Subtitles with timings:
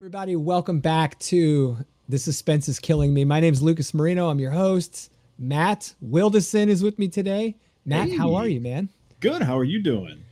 [0.00, 1.76] Everybody, welcome back to
[2.08, 3.22] The Suspense is Killing Me.
[3.26, 4.30] My name is Lucas Marino.
[4.30, 5.12] I'm your host.
[5.38, 7.54] Matt Wildasin is with me today.
[7.84, 8.16] Matt, Hey.
[8.16, 8.88] how are you, man?
[9.20, 9.42] Good.
[9.42, 10.24] How are you doing?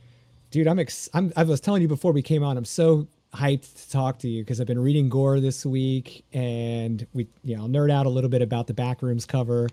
[0.49, 3.83] Dude, I'm, ex- I'm I was telling you before we came on, I'm so hyped
[3.85, 7.63] to talk to you because I've been reading Gore this week and we, you know,
[7.63, 9.69] I'll nerd out a little bit about the Backrooms cover.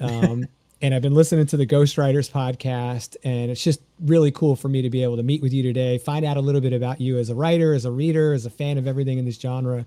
[0.00, 0.46] Um,
[0.82, 4.80] and I've been listening to the Ghostwriters podcast, and it's just really cool for me
[4.82, 7.18] to be able to meet with you today, find out a little bit about you
[7.18, 9.86] as a writer, as a reader, as a fan of everything in this genre,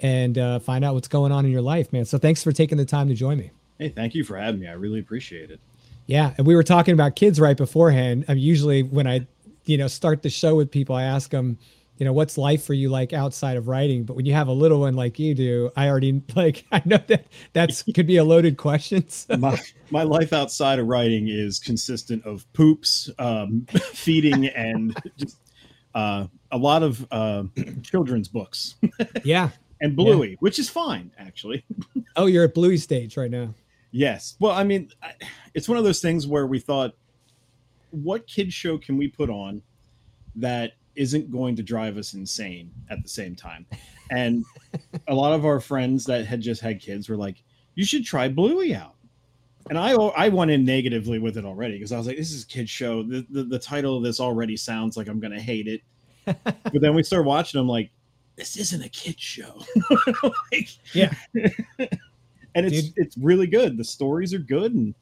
[0.00, 2.04] and uh, find out what's going on in your life, man.
[2.04, 3.50] So thanks for taking the time to join me.
[3.78, 4.66] Hey, thank you for having me.
[4.66, 5.60] I really appreciate it.
[6.06, 8.24] Yeah, and we were talking about kids right beforehand.
[8.26, 9.26] I mean, usually when I,
[9.64, 11.58] you know, start the show with people, I ask them,
[11.98, 14.04] you know, what's life for you like outside of writing?
[14.04, 16.98] But when you have a little one like you do, I already like I know
[17.08, 19.08] that that's could be a loaded question.
[19.08, 19.36] So.
[19.38, 19.60] My
[19.90, 25.36] my life outside of writing is consistent of poops, um, feeding, and just
[25.94, 27.44] uh, a lot of uh,
[27.82, 28.76] children's books
[29.24, 29.50] Yeah.
[29.82, 31.64] and Bluey, which is fine actually.
[32.16, 33.54] Oh, you're at Bluey stage right now.
[33.90, 34.36] Yes.
[34.40, 34.90] Well, I mean,
[35.52, 36.94] it's one of those things where we thought,
[37.90, 39.60] what kid show can we put on
[40.36, 43.66] that isn't going to drive us insane at the same time?
[44.10, 44.44] And
[45.08, 47.42] a lot of our friends that had just had kids were like,
[47.74, 48.94] you should try Bluey out.
[49.70, 52.44] And I I went in negatively with it already because I was like, this is
[52.44, 53.02] a kid show.
[53.02, 55.82] The, the, the title of this already sounds like I'm going to hate it.
[56.24, 57.60] but then we start watching.
[57.60, 57.90] I'm like,
[58.36, 59.62] this isn't a kid show.
[60.52, 61.14] like, Yeah.
[62.54, 62.92] and it's Dude.
[62.96, 63.76] it's really good.
[63.76, 64.94] The stories are good, and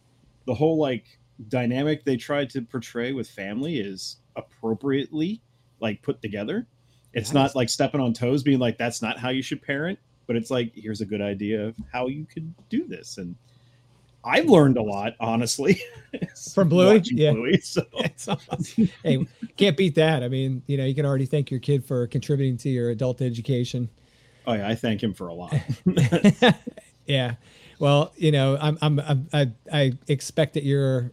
[0.47, 1.19] the whole like
[1.49, 5.41] dynamic they tried to portray with family is appropriately
[5.81, 6.67] like put together.
[7.12, 10.37] It's not like stepping on toes, being like that's not how you should parent, but
[10.37, 13.34] it's like here's a good idea of how you could do this, and
[14.22, 15.83] I've learned a lot, honestly,
[16.55, 17.03] From Bluey?
[17.05, 17.33] Yeah.
[17.33, 18.89] Bluey, so awesome.
[19.03, 20.22] hey, can't beat that.
[20.22, 23.22] I mean, you know, you can already thank your kid for contributing to your adult
[23.22, 23.89] education.
[24.47, 25.55] oh yeah, I thank him for a lot.
[27.06, 27.34] yeah.
[27.78, 31.12] Well, you know, I'm, I'm, I'm I, I expect that you're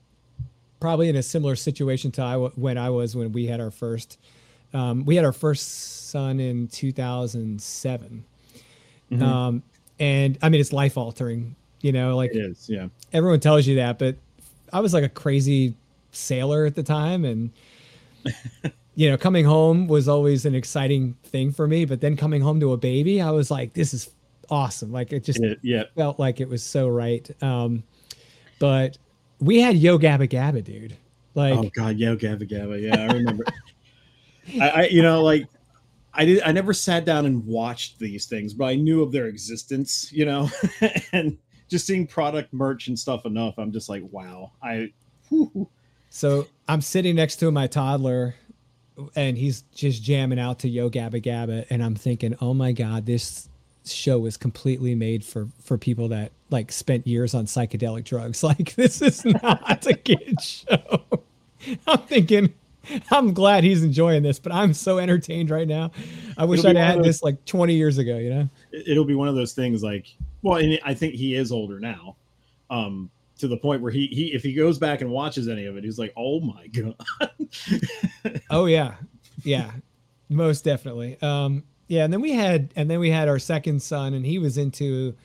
[0.80, 4.20] probably in a similar situation to I, when I was when we had our first,
[4.74, 8.24] um, we had our first son in 2007.
[9.12, 9.22] Mhm.
[9.22, 9.64] Um,
[10.00, 12.88] and I mean, it's life altering, you know, like it is, yeah.
[13.14, 14.16] everyone tells you that, but
[14.74, 15.74] I was like a crazy
[16.12, 17.24] sailor at the time.
[17.26, 17.52] And,
[18.96, 21.86] you know, coming home was always an exciting thing for me.
[21.86, 24.10] But then coming home to a baby, I was like, this is
[24.50, 24.92] awesome.
[24.92, 25.84] Like it just It- yeah.
[25.96, 27.30] felt like it was so right.
[27.42, 27.84] Um,
[28.60, 28.98] but
[29.40, 30.96] we had Yo Gabba Gabba, dude.
[31.36, 32.82] Like, oh god, yeah, Gabba Gabba.
[32.82, 33.46] Yeah, I remember.
[34.62, 35.48] I, I, you know, like
[36.14, 36.42] I did.
[36.44, 40.12] I never sat down and watched these things, but I knew of their existence.
[40.12, 40.50] You know,
[41.14, 41.38] and
[41.70, 44.52] just seeing product merch and stuff enough, I'm just like, wow.
[44.62, 44.92] I.
[45.30, 45.70] whew.
[46.10, 48.36] so I'm sitting next to my toddler
[49.16, 51.66] and he's just jamming out to Yo Gabba Gabba.
[51.70, 53.50] And I'm thinking, oh my God, this
[53.86, 58.44] show was completely made for, for people that like spent years on psychedelic drugs.
[58.48, 61.04] Like, this is not a kid show.
[61.86, 62.54] I'm thinking,
[63.12, 65.92] I'm glad he's enjoying this, but I'm so entertained right now.
[66.38, 68.50] I wish I'd had those- this like 20 years ago, you know?
[68.72, 70.08] It'll be one of those things like,
[70.42, 72.16] well, and I think he is older now,
[72.70, 73.10] um,
[73.40, 75.84] to the point where he he if he goes back and watches any of it,
[75.84, 76.96] he's like, oh my god.
[78.50, 78.96] Oh yeah,
[79.44, 79.72] yeah,
[80.30, 81.22] most definitely.
[81.22, 84.40] Um, yeah, and then we had, and then we had our second son, and he
[84.40, 85.16] was into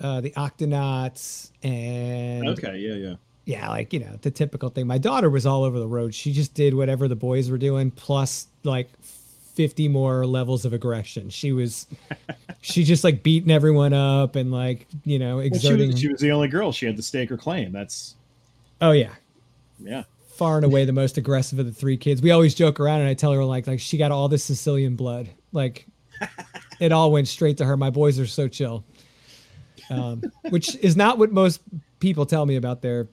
[0.00, 3.14] uh, the Octonauts and okay, yeah, yeah.
[3.44, 4.86] Yeah, like you know the typical thing.
[4.86, 6.14] My daughter was all over the road.
[6.14, 11.28] She just did whatever the boys were doing, plus like fifty more levels of aggression.
[11.28, 11.86] She was,
[12.60, 15.90] she just like beating everyone up and like you know Well, she, exerting.
[15.90, 16.72] was, she was the only girl.
[16.72, 17.72] She had to stake her claim.
[17.72, 18.14] That's
[18.80, 19.10] oh yeah,
[19.80, 20.04] yeah.
[20.34, 22.22] far and away the most aggressive of the three kids.
[22.22, 24.94] We always joke around and I tell her like like she got all this Sicilian
[24.96, 25.28] blood.
[25.52, 25.86] Like
[26.80, 27.76] it all went straight to her.
[27.76, 28.84] My boys are so chill.
[29.90, 31.60] Um, which is not what most
[31.98, 33.08] people tell me about their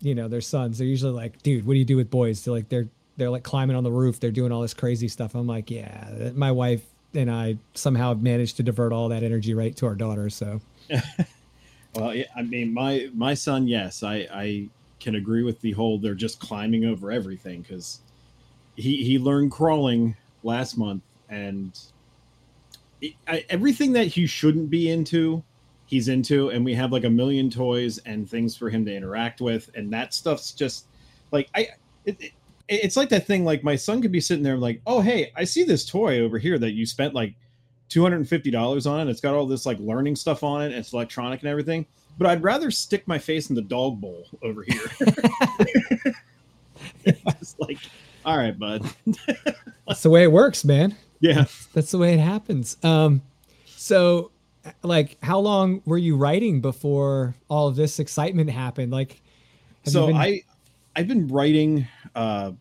[0.00, 0.78] you know, their sons.
[0.78, 2.44] They're usually like, dude, what do you do with boys?
[2.44, 5.34] They're like they're they're like climbing on the roof, they're doing all this crazy stuff.
[5.34, 6.82] I'm like, yeah, my wife
[7.14, 10.30] and I somehow have managed to divert all that energy right to our daughter.
[10.30, 10.60] So
[11.94, 14.68] Well, I mean, my my son, yes, I I
[15.00, 18.00] can agree with the whole they're just climbing over everything because
[18.76, 21.78] he he learned crawling last month and
[23.00, 25.42] it, I, everything that he shouldn't be into,
[25.88, 29.40] he's into, and we have like a million toys and things for him to interact
[29.40, 30.86] with, and that stuff's just
[31.32, 31.68] like I.
[32.04, 32.32] It, it,
[32.68, 35.42] it's like that thing like my son could be sitting there like oh hey i
[35.42, 37.34] see this toy over here that you spent like
[37.88, 39.10] $250 on it.
[39.10, 40.72] It's got all this like learning stuff on it.
[40.72, 41.86] It's electronic and everything.
[42.18, 44.82] But I'd rather stick my face in the dog bowl over here.
[47.04, 47.78] It's like,
[48.24, 48.84] all right, bud.
[49.86, 50.94] that's the way it works, man.
[51.20, 51.46] Yeah.
[51.72, 52.76] That's the way it happens.
[52.82, 53.22] Um,
[53.66, 54.30] so,
[54.82, 58.92] like, how long were you writing before all of this excitement happened?
[58.92, 59.20] Like,
[59.84, 60.42] So been- I,
[60.96, 61.86] I've been writing.
[62.14, 62.52] Uh,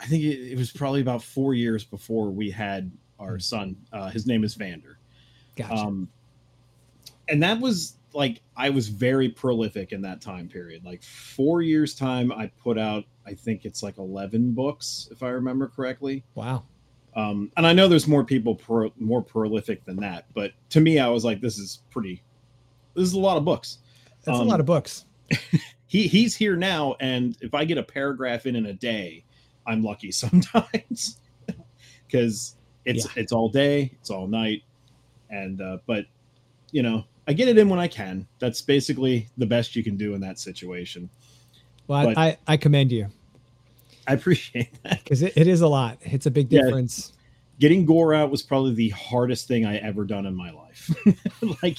[0.00, 3.76] I think it, it was probably about four years before we had our son.
[3.92, 4.98] Uh, his name is Vander.
[5.56, 5.74] gotcha.
[5.74, 6.08] Um,
[7.28, 10.84] and that was like I was very prolific in that time period.
[10.84, 15.28] Like four years time, I put out I think it's like eleven books if I
[15.30, 16.24] remember correctly.
[16.34, 16.64] wow.
[17.18, 21.00] Um, and I know there's more people pro, more prolific than that, but to me,
[21.00, 22.22] I was like, this is pretty.
[22.94, 23.78] This is a lot of books.
[24.24, 25.04] That's um, a lot of books.
[25.90, 29.24] He he's here now, and if I get a paragraph in in a day,
[29.66, 31.18] I'm lucky sometimes
[32.06, 33.22] because it's Yeah.
[33.22, 34.64] it's all day, it's all night,
[35.30, 36.04] and uh, but
[36.72, 38.28] you know I get it in when I can.
[38.38, 41.08] That's basically the best you can do in that situation.
[41.86, 43.08] Well, but- I, I, I commend you
[44.08, 45.02] I appreciate that.
[45.04, 45.98] because it, it is a lot.
[46.02, 46.62] It's a big Yeah.
[46.62, 47.12] difference.
[47.60, 50.90] Getting gore out was probably the hardest thing I ever done in my life.
[51.62, 51.78] like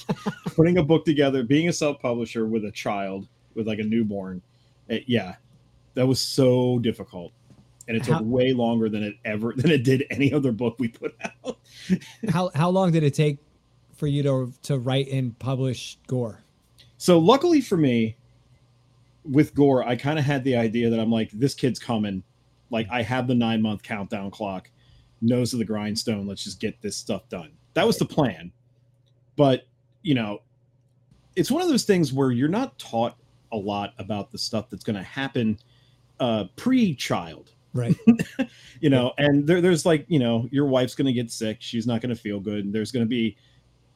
[0.54, 4.42] putting a book together, being a self publisher with a child, with like a newborn.
[4.88, 5.36] it- yeah,
[5.94, 7.32] that was so difficult.
[7.88, 10.76] And it took How- way longer than it ever than it did any other book
[10.78, 11.58] we put out.
[12.30, 13.38] how how long did it take
[13.96, 16.40] for you to to write and publish Gore?
[16.98, 18.16] So luckily for me,
[19.24, 22.22] with Gore, I kind of had the idea that I'm like, this kid's coming.
[22.70, 24.70] Like I have the nine month countdown clock,
[25.20, 26.26] nose of the grindstone.
[26.26, 27.52] Let's just get this stuff done.
[27.74, 28.52] That was the plan.
[29.36, 29.66] But
[30.02, 30.40] you know,
[31.36, 33.16] it's one of those things where you're not taught
[33.52, 35.58] a lot about the stuff that's going to happen
[36.18, 37.52] uh, pre-child.
[37.72, 37.96] Right.
[38.80, 41.58] You know, and there, there's like you know, your wife's going to get sick.
[41.60, 42.64] She's not going to feel good.
[42.64, 43.36] And there's going to be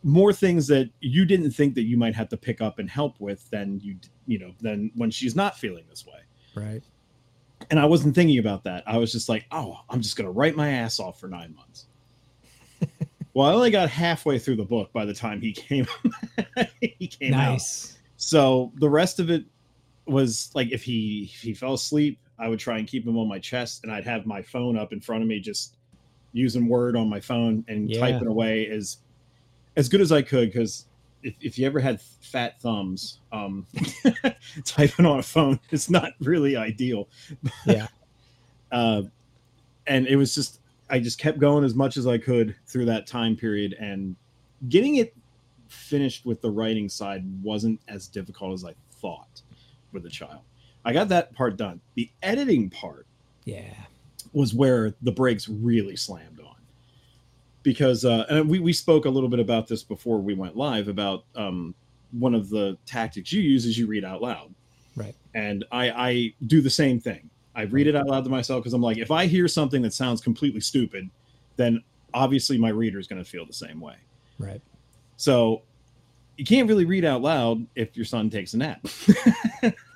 [0.04, 3.18] more things that you didn't think that you might have to pick up and help
[3.20, 3.96] with than you
[4.26, 6.20] you know than when she's not feeling this way
[6.54, 6.82] Right.
[7.70, 10.30] and i wasn't thinking about that i was just like oh i'm just going to
[10.30, 11.86] write my ass off for nine months
[13.34, 15.86] well i only got halfway through the book by the time he came
[16.80, 17.96] he came out Nice.
[18.16, 19.44] so the rest of it
[20.06, 23.26] was like if he if he fell asleep i would try and keep him on
[23.28, 25.76] my chest and i'd have my phone up in front of me just
[26.34, 28.00] using word on my phone and Yeah.
[28.00, 28.98] typing away as
[29.76, 30.86] as good as i could because
[31.22, 33.66] if, if you ever had fat thumbs um
[34.64, 37.08] typing on a phone it's not really ideal
[37.66, 37.86] Yeah.
[38.72, 39.02] uh
[39.86, 40.60] and it was just
[40.90, 44.16] i just kept going as much as i could through that time period and
[44.68, 45.14] getting it
[45.68, 49.42] finished with the writing side wasn't as difficult as i thought
[49.92, 50.40] with a child
[50.84, 53.06] i got that part done the editing part
[53.44, 53.74] Yeah.
[54.32, 56.53] was where the brakes really slammed on
[57.64, 60.86] because uh, and we, we spoke a little bit about this before we went live
[60.86, 61.74] about um,
[62.12, 64.54] one of the tactics you use is you read out loud
[64.94, 65.16] Right.
[65.34, 68.72] and i i do the same thing i read it out loud to myself because
[68.74, 71.10] i'm like if i hear something that sounds completely stupid
[71.56, 71.82] then
[72.12, 73.96] obviously my reader is going to feel the same way
[74.38, 74.60] Right.
[75.16, 75.62] so
[76.36, 78.84] you can't really read out loud if your son takes a nap.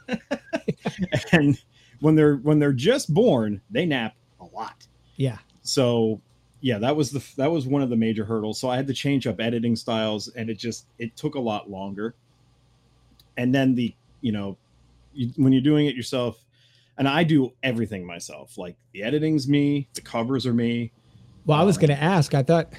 [1.33, 1.61] and
[2.01, 4.87] when they're when they're just born, they nap a lot.
[5.17, 5.39] Yeah.
[5.63, 6.21] So
[6.61, 8.59] yeah, that was the that was one of the major hurdles.
[8.59, 11.71] So I had to change up editing styles and it just it took a lot
[11.71, 12.15] longer.
[13.37, 14.57] And then the, you know,
[15.15, 16.45] you, when you're doing it yourself
[16.97, 18.59] and I do everything myself.
[18.59, 20.91] Like the editing's me, the covers are me.
[21.47, 22.35] Well, I was Uh, going to ask.
[22.35, 22.73] I thought,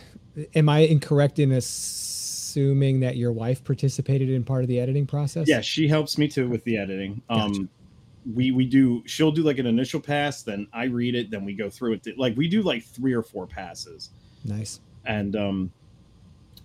[0.54, 5.48] am I incorrect in assuming that your wife participated in part of the editing process?
[5.48, 7.21] Yeah, she helps me too with the editing.
[7.30, 7.44] Gotcha.
[7.45, 7.69] Um
[8.33, 11.54] we we do she'll do like an initial pass, then I read it, then we
[11.54, 12.18] go through it.
[12.18, 14.09] Like we do like three or four passes.
[14.45, 14.81] Nice.
[15.06, 15.71] And um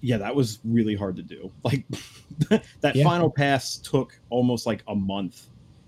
[0.00, 1.50] yeah, that was really hard to do.
[1.62, 1.84] Like
[2.80, 3.04] that Yeah.
[3.04, 5.46] final pass took almost like a month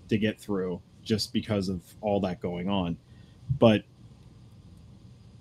[0.09, 2.97] to get through just because of all that going on.
[3.59, 3.83] But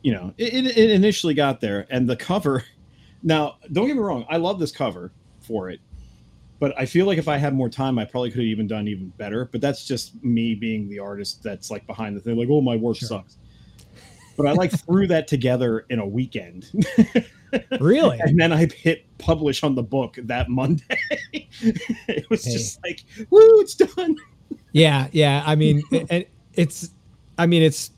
[0.02, 2.64] you know, it, it, it initially got there and the cover
[3.22, 5.80] now don't get me wrong, I love this cover for it.
[6.58, 8.88] But I feel like if I had more time, I probably could have even done
[8.88, 9.44] even better.
[9.52, 12.76] But that's just me being the artist that's like behind the thing, like, oh, my
[12.76, 13.08] work Sure.
[13.08, 13.36] sucks.
[14.36, 16.70] But I like threw that together in a weekend.
[17.80, 18.18] Really?
[18.20, 20.82] and then I hit publish on the book that Monday.
[21.32, 22.52] it was Hey.
[22.52, 24.16] just like, woo, it's done.
[24.72, 25.06] yeah.
[25.12, 25.42] Yeah.
[25.46, 26.90] I mean, it, it- it's,
[27.38, 27.92] I mean, it's,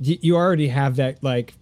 [0.00, 1.54] you already have that like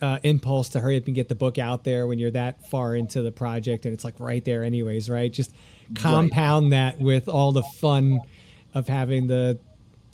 [0.00, 2.94] uh, impulse to hurry up and get the book out there when you're that far
[2.94, 5.32] into the project and it's like right there anyways, right?
[5.32, 5.52] Just
[5.94, 8.20] compound that with all the fun
[8.74, 9.58] of having the,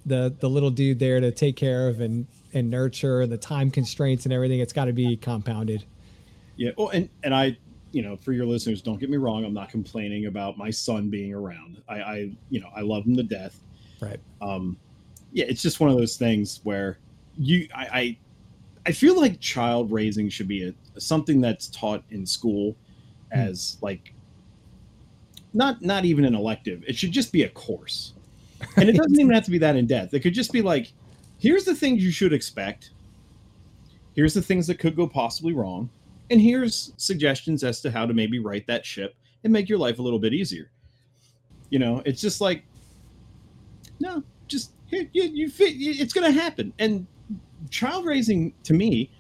[0.07, 3.71] the, the little dude there to take care of and, and nurture and the time
[3.71, 4.61] constraints and everything.
[4.61, 5.85] It's got to be compounded.
[6.57, 6.71] Yeah.
[6.79, 7.57] Oh, and and I,
[7.91, 9.45] you know, for your listeners, don't get me wrong.
[9.45, 11.83] I'm not complaining about my son being around.
[11.89, 13.61] I, I you know, I love him to death.
[14.01, 14.21] Right.
[14.41, 14.77] Um,
[15.33, 16.99] yeah, it's just one of those things where
[17.37, 18.17] you, I, I,
[18.87, 22.77] I feel like child raising should be a, something that's taught in school
[23.33, 23.39] hmm.
[23.39, 24.13] as like
[25.53, 26.83] not not even an elective.
[26.87, 28.15] It should just be a course.
[28.77, 30.15] And it doesn't even have to be that in depth.
[30.15, 30.93] It could just be like,
[31.39, 32.91] here's the things you should expect.
[34.15, 35.91] Here's the things that could go possibly wrong.
[36.31, 39.99] And here's suggestions as to how to maybe right that ship and make your life
[39.99, 40.71] a little bit easier.
[41.71, 42.65] You know, it's just like,
[44.01, 46.73] no, just you, you fit, it's going to happen.
[46.79, 47.07] And
[47.71, 49.11] child raising to me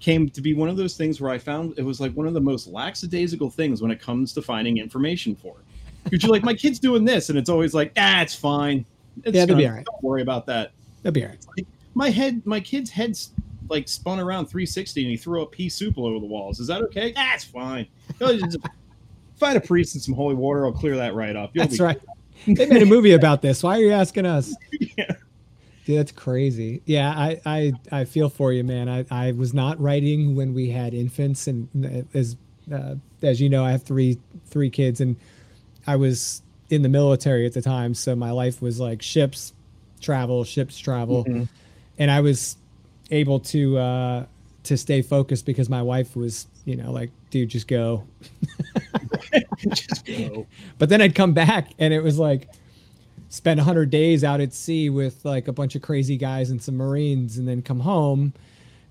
[0.00, 2.34] came to be one of those things where I found it was like one of
[2.34, 5.56] the most lackadaisical things when it comes to finding information for.
[6.04, 8.84] Because you're like, my kid's doing this, and it's always like, ah, it's fine.
[9.24, 9.84] It's Yeah, they'll be all right.
[9.86, 10.72] Don't worry about that.
[11.02, 11.46] That'd be all right.
[11.56, 13.30] Like, my head, my kid's head's
[13.70, 16.60] like spun around 360, and he threw a pea soup all over the walls.
[16.60, 17.12] Is that okay?
[17.12, 17.86] That's fine.
[18.18, 18.58] Just
[19.36, 20.64] Find a priest and some holy water.
[20.64, 21.50] I'll clear that right up.
[21.54, 22.00] You'll That's be- right.
[22.46, 23.62] They made a movie about this.
[23.62, 24.54] Why are you asking us?
[24.96, 25.10] Yeah.
[25.84, 26.80] Dude, that's crazy.
[26.86, 28.88] Yeah, I, I, I feel for you, man.
[28.88, 32.36] I, I was not writing when we had infants, and uh, as
[32.72, 35.16] uh, as you know, I have three three kids, and
[35.86, 39.52] I was in the military at the time, so my life was like ships
[40.00, 41.48] travel, ships travel, Mhm.
[41.98, 42.56] and I was
[43.10, 44.26] able to uh,
[44.62, 48.04] to stay focused because my wife was, you know, like, dude, just go.
[49.68, 50.46] Just go.
[50.78, 52.48] But then I'd come back and it was like
[53.34, 56.76] spend 100 days out at sea with like a bunch of crazy guys and some
[56.76, 58.32] Marines and then come home.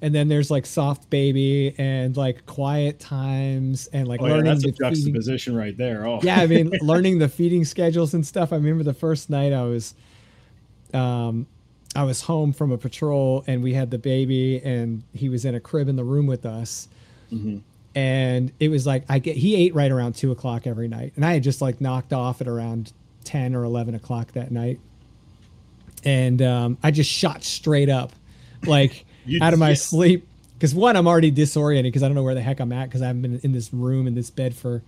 [0.01, 4.45] And then there's like soft baby and like quiet times and like Oh, yeah, learning
[4.51, 4.89] that's a the feeding.
[4.95, 6.05] juxtaposition right there.
[6.05, 8.51] Oh, Yeah, I mean, learning the feeding schedules and stuff.
[8.51, 9.95] I remember the first night I was,
[10.93, 11.47] um,
[11.95, 15.55] I was home from a patrol and we had the baby and he was in
[15.55, 16.89] a crib in the room with us
[17.31, 17.61] Mhm.
[17.95, 21.23] and it was like I get he ate right around two o'clock every night, and
[21.25, 22.91] I had just like knocked off at around
[23.23, 24.79] ten or eleven o'clock that night,
[26.03, 28.11] and um, I just shot straight up,
[28.65, 29.05] like
[29.41, 30.27] out of my sleep.
[30.53, 33.01] Because one, I'm already disoriented because I don't know where the heck I'm at because
[33.01, 34.81] I've been in this room in this bed for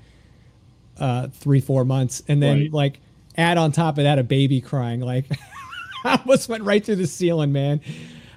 [0.99, 2.73] uh, three four months, and then Right.
[2.73, 2.99] like
[3.37, 5.25] add on top of that a baby crying, like
[6.05, 7.81] I almost went right through the ceiling, man.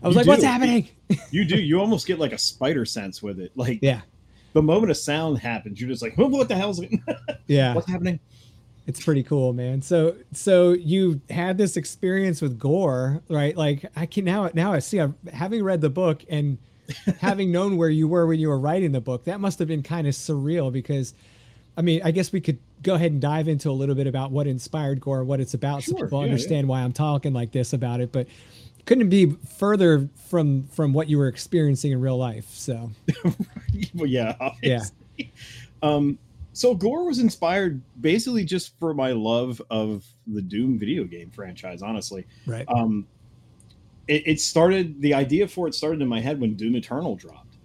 [0.02, 0.88] I was You like, "What's happening?"
[1.30, 1.58] You do.
[1.58, 3.52] You almost get like a spider sense with it.
[3.56, 4.00] Like yeah,
[4.52, 6.90] the moment a sound happens, you're just like, "Oh, what the hell's it?
[7.46, 7.72] yeah.
[7.74, 8.20] what's happening?
[8.88, 9.82] It's pretty cool, man.
[9.82, 13.54] So so you had this experience with gore, right?
[13.54, 16.56] Like I can now now I see I'm having read the book and
[17.20, 19.82] having known where you were when you were writing the book, that must have been
[19.82, 21.12] kind of surreal because
[21.76, 24.30] I mean, I guess we could go ahead and dive into a little bit about
[24.30, 26.32] what inspired gore, what it's about so people yeah, yeah.
[26.32, 28.26] understand why I'm talking like this about it, but
[28.86, 32.48] couldn't be further from from what you were experiencing in real life.
[32.52, 32.90] So,
[33.94, 34.94] well, yeah, obviously.
[35.82, 36.18] Um,
[36.58, 41.82] so Gore was inspired basically just for my love of the Doom video game franchise.
[41.82, 42.66] Honestly, right.
[42.66, 43.06] um,
[44.08, 45.00] it, it started.
[45.00, 47.58] The idea for it started in my head when Doom Eternal dropped.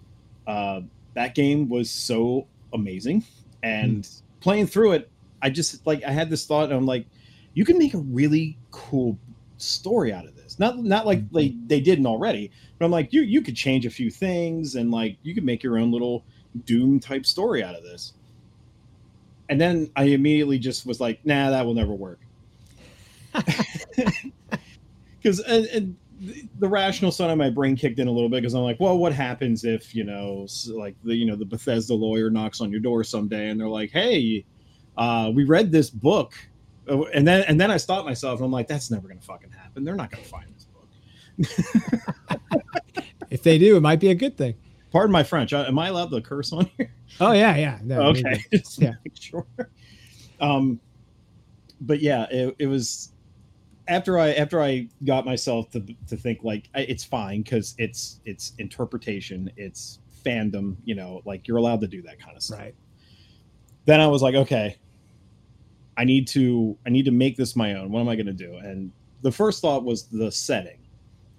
[0.46, 0.82] Uh,
[1.14, 3.24] that game was so amazing,
[3.64, 4.08] and
[4.38, 5.10] playing through it,
[5.42, 6.66] I just like I had this thought.
[6.66, 7.06] And I'm like,
[7.54, 9.18] you can make a really cool
[9.56, 10.60] story out of this.
[10.60, 13.90] Not not like they they didn't already, but I'm like, you you could change a
[13.90, 16.24] few things and like you could make your own little
[16.64, 18.12] Doom type story out of this.
[19.54, 22.18] And then I immediately just was like, nah, that will never work.
[25.22, 25.96] Because and, and
[26.58, 28.98] the- rational side of my brain kicked in a little bit because I'm like, well,
[28.98, 32.80] what happens if you know, like the you know the Bethesda lawyer knocks on your
[32.80, 34.44] door someday and they're like, hey,
[34.96, 36.34] uh, we read this book,
[36.90, 39.52] Uh, and then and then I stopped myself and I'm like, that's never gonna fucking
[39.52, 39.84] happen.
[39.84, 42.40] They're not gonna find this book.
[43.30, 44.54] If they do, it might be a good thing.
[44.94, 45.52] Pardon my French.
[45.52, 46.94] Am I allowed to curse on here?
[47.20, 47.80] Oh yeah, yeah.
[47.84, 48.40] No, okay
[48.78, 48.94] Yeah.
[49.12, 49.46] sure
[50.40, 50.80] um
[51.80, 53.12] but yeah it, it was
[53.88, 58.52] after i after i got myself to to think like it's fine because it's it's
[58.58, 62.74] interpretation it's fandom you know like you're allowed to do that kind of stuff Right.
[63.84, 64.76] then i was like okay
[65.96, 68.32] i need to i need to make this my own what am i going to
[68.32, 68.90] do and
[69.22, 70.78] the first thought was the setting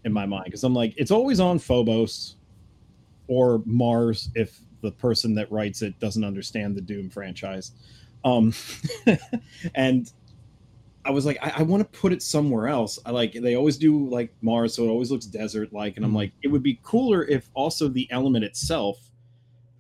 [0.06, 2.38] in my mind because i'm like it's always on phobos
[3.28, 7.72] or mars if the person that writes it doesn't understand the doom franchise.
[8.24, 8.54] Um
[9.76, 10.12] and
[11.06, 12.98] i was like i, I want to put it somewhere else.
[13.06, 16.12] I like they always do like mars so it always looks desert like and i'm
[16.12, 16.16] Mhm.
[16.16, 18.98] like it would be cooler if also the element itself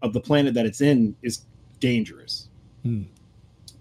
[0.01, 1.45] of the planet that it's in is
[1.79, 2.49] dangerous.
[2.83, 3.03] Hmm.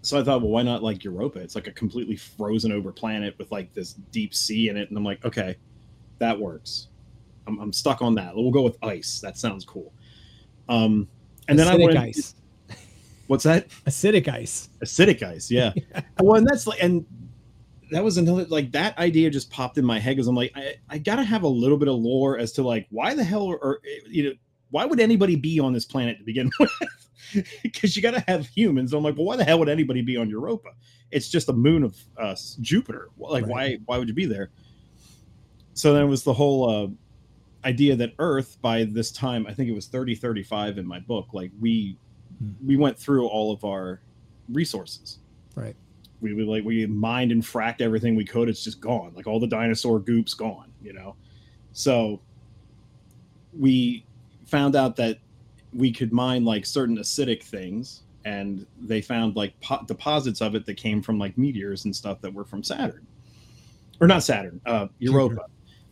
[0.02, 1.38] so i thought well why not like europa?
[1.40, 4.96] It's like a completely frozen over planet with like this deep sea in it and
[4.96, 5.56] i'm like okay
[6.18, 6.88] that works
[7.46, 9.92] i'm, I'm stuck on that we'll go with ice that sounds cool
[10.68, 11.08] um
[11.48, 12.34] and then i Acidic wanted ice.
[13.26, 14.68] what's that Acidic ice.
[14.82, 15.72] acidic ice yeah
[16.20, 17.04] well and that's like and
[17.90, 20.74] that was another like that idea just popped in my head because I'm like I,
[20.88, 23.80] I gotta have a little bit of lore as to like why the hell or
[24.08, 24.32] you know
[24.70, 26.72] why would anybody be on this planet to begin with?
[27.62, 28.92] Because you gotta have humans.
[28.92, 30.70] I'm like, well, why the hell would anybody be on Europa?
[31.12, 33.10] It's just a moon of uh, Jupiter.
[33.16, 33.50] Like, right.
[33.50, 34.50] why why would you be there?
[35.74, 36.88] So then it was the whole uh,
[37.64, 41.50] idea that Earth by this time, I think it was 3035 in my book, like
[41.60, 41.96] we
[42.38, 42.66] hmm.
[42.66, 44.00] we went through all of our
[44.48, 45.18] resources.
[45.54, 45.76] Right
[46.24, 48.48] we would like we mined and fracked everything we could.
[48.48, 49.12] It's just gone.
[49.14, 51.16] Like all the dinosaur goop's gone, you know.
[51.72, 52.20] So
[53.52, 54.06] we
[54.46, 55.18] found out that
[55.74, 60.64] we could mine like certain acidic things and they found like po- deposits of it
[60.64, 63.06] that came from like meteors and stuff that were from Saturn.
[64.00, 65.44] Or not Saturn, uh Europa.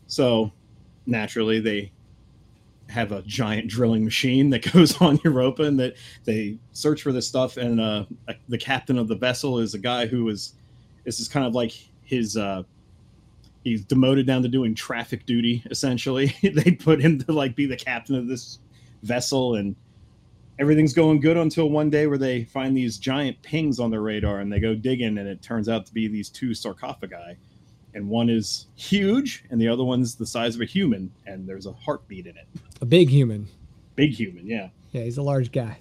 [0.06, 0.50] So
[1.06, 1.92] naturally they
[2.88, 7.26] have a giant drilling machine that goes on Europa and that they search for this
[7.26, 7.56] stuff.
[7.56, 8.04] And uh,
[8.48, 10.54] the captain of the vessel is a guy who is
[11.04, 12.62] this is kind of like his uh,
[13.64, 16.34] he's demoted down to doing traffic duty essentially.
[16.42, 18.58] they put him to like be the captain of this
[19.02, 19.74] vessel and
[20.58, 24.40] everything's going good until one day where they find these giant pings on their radar
[24.40, 27.36] and they go digging and it turns out to be these two sarcophagi
[27.94, 31.66] and one is huge and the other one's the size of a human and there's
[31.66, 32.46] a heartbeat in it.
[32.80, 33.48] A big human.
[33.96, 34.68] Big human yeah.
[34.92, 35.78] Yeah he's a large guy.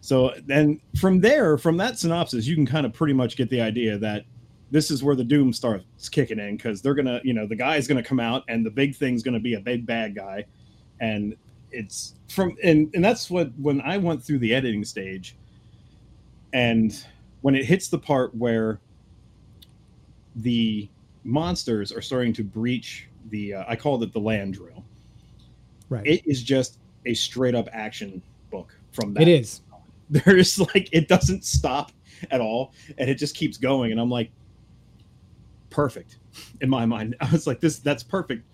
[0.00, 3.60] So then from there from that synopsis you can kind of pretty much get the
[3.60, 4.24] idea that
[4.70, 7.86] this is where the doom starts kicking in because they're gonna you know the guy's
[7.86, 10.44] gonna come out and the big thing's gonna be a big bad guy.
[11.00, 11.36] And
[11.70, 15.36] it's from and and that's what when i went through the editing stage
[16.52, 17.04] and
[17.42, 18.80] when it hits the part where
[20.36, 20.88] the
[21.26, 24.84] monsters are starting to breach the uh, I called it the land drill.
[25.88, 26.06] Right.
[26.06, 29.22] It is just a straight up action book from that.
[29.22, 29.62] It is.
[30.10, 31.92] There's like it doesn't stop
[32.30, 34.30] at all and it just keeps going and I'm like
[35.70, 36.18] perfect
[36.60, 37.16] in my mind.
[37.20, 38.44] I was like this that's perfect.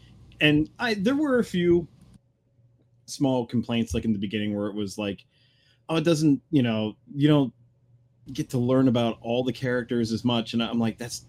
[0.41, 1.87] And I there were a few
[3.07, 5.25] small complaints like in the beginning where it was like
[5.89, 7.53] oh it doesn't, you know, you don't
[8.33, 11.27] get to learn about all the characters as much and I'm like that's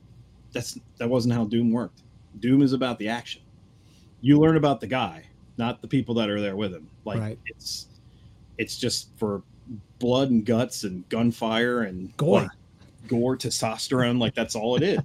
[0.54, 2.02] that's that wasn't how Doom worked.
[2.39, 3.42] Doom is about the action.
[4.22, 5.24] You learn about the guy,
[5.58, 6.88] not the people that are there with him.
[7.04, 7.39] Like right.
[7.46, 7.88] it's
[8.58, 9.42] it's just for
[10.00, 12.50] blood and guts and gunfire and gore, like,
[13.08, 14.20] gore, testosterone.
[14.20, 15.02] like that's all it is.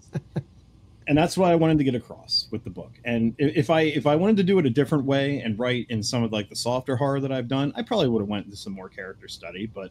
[1.09, 2.93] and that's what I wanted to get across with the book.
[3.05, 6.03] And if I if I wanted to do it a different way and write in
[6.03, 8.57] some of like the softer horror that I've done, I probably would have went into
[8.57, 9.67] some more character study.
[9.67, 9.91] But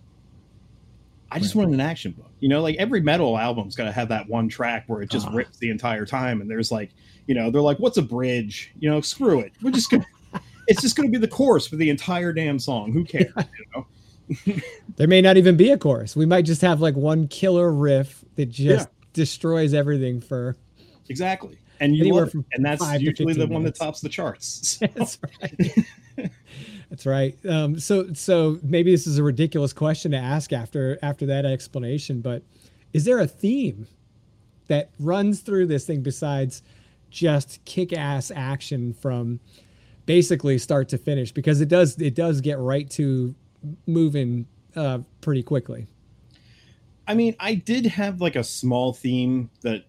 [1.31, 1.61] I just right.
[1.61, 2.31] wanted an action book.
[2.39, 5.27] You know, like every metal album's got to have that one track where it just
[5.27, 5.37] uh-huh.
[5.37, 6.41] rips the entire time.
[6.41, 6.91] And there's like,
[7.25, 8.71] you know, they're like, what's a bridge?
[8.79, 9.51] You know, screw it.
[9.61, 12.59] We're just going to, it's just going to be the chorus for the entire damn
[12.59, 12.91] song.
[12.91, 13.33] Who cares?
[13.37, 13.87] You know?
[14.97, 16.15] there may not even be a chorus.
[16.15, 18.93] We might just have like one killer riff that just yeah.
[19.13, 20.57] destroys everything for
[21.09, 21.57] exactly.
[21.79, 23.53] And you love, and that's usually the minutes.
[23.53, 24.77] one that tops the charts.
[24.79, 24.87] So.
[24.95, 26.31] That's right.
[26.89, 27.37] That's right.
[27.45, 32.21] Um, so, so maybe this is a ridiculous question to ask after after that explanation,
[32.21, 32.43] but
[32.93, 33.87] is there a theme
[34.67, 36.63] that runs through this thing besides
[37.09, 39.39] just kick-ass action from
[40.05, 41.31] basically start to finish?
[41.31, 43.35] Because it does it does get right to
[43.85, 45.87] moving uh, pretty quickly.
[47.05, 49.85] I mean, I did have like a small theme that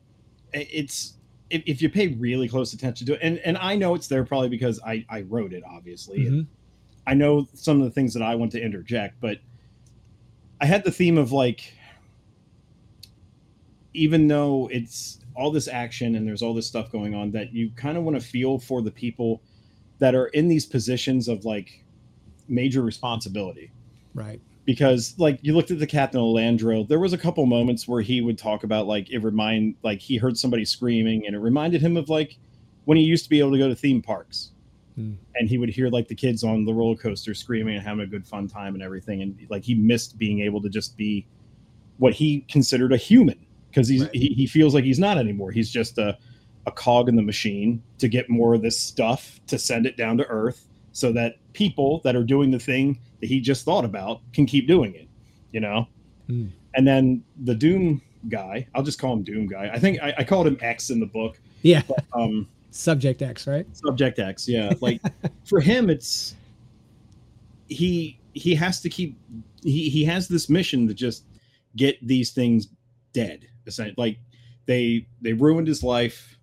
[0.52, 1.14] it's
[1.50, 4.24] if, if you pay really close attention to it, and, and I know it's there
[4.24, 6.20] probably because I, I wrote it, obviously.
[6.20, 6.40] Mm-hmm.
[7.08, 9.38] I know some of the things that I want to interject, but
[10.60, 11.72] I had the theme of like,
[13.94, 17.70] even though it's all this action and there's all this stuff going on, that you
[17.76, 19.40] kind of want to feel for the people
[20.00, 21.82] that are in these positions of like
[22.46, 23.72] major responsibility.
[24.12, 24.38] Right.
[24.66, 28.02] Because like you looked at the captain of Landrill, there was a couple moments where
[28.02, 31.80] he would talk about like it remind like he heard somebody screaming and it reminded
[31.80, 32.36] him of like
[32.84, 34.50] when he used to be able to go to theme parks
[34.98, 35.16] Mm.
[35.36, 38.06] And he would hear like the kids on the roller coaster screaming and having a
[38.06, 39.22] good fun time and everything.
[39.22, 41.26] And like he missed being able to just be
[41.98, 43.38] what he considered a human
[43.70, 44.14] because he's right.
[44.14, 45.50] he, he feels like he's not anymore.
[45.52, 46.18] He's just a,
[46.66, 50.18] a cog in the machine to get more of this stuff to send it down
[50.18, 54.20] to earth so that people that are doing the thing that he just thought about
[54.32, 55.08] can keep doing it,
[55.52, 55.86] you know?
[56.28, 56.50] Mm.
[56.74, 59.70] And then the Doom guy, I'll just call him Doom guy.
[59.72, 61.40] I think I, I called him X in the book.
[61.62, 61.82] Yeah.
[61.88, 63.66] But, um, Subject X, right?
[63.76, 64.72] Subject X, yeah.
[64.80, 65.00] Like
[65.44, 66.34] for him, it's
[67.68, 69.18] he he has to keep
[69.62, 71.24] he he has this mission to just
[71.76, 72.68] get these things
[73.12, 73.46] dead.
[73.96, 74.18] Like
[74.66, 76.38] they they ruined his life,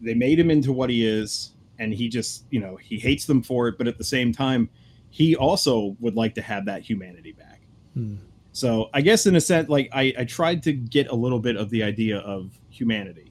[0.00, 3.42] they made him into what he is, and he just you know he hates them
[3.42, 3.78] for it.
[3.78, 4.68] But at the same time,
[5.10, 7.60] he also would like to have that humanity back.
[7.94, 8.16] Hmm.
[8.52, 11.56] So I guess in a sense, like I, I tried to get a little bit
[11.56, 13.25] of the idea of humanity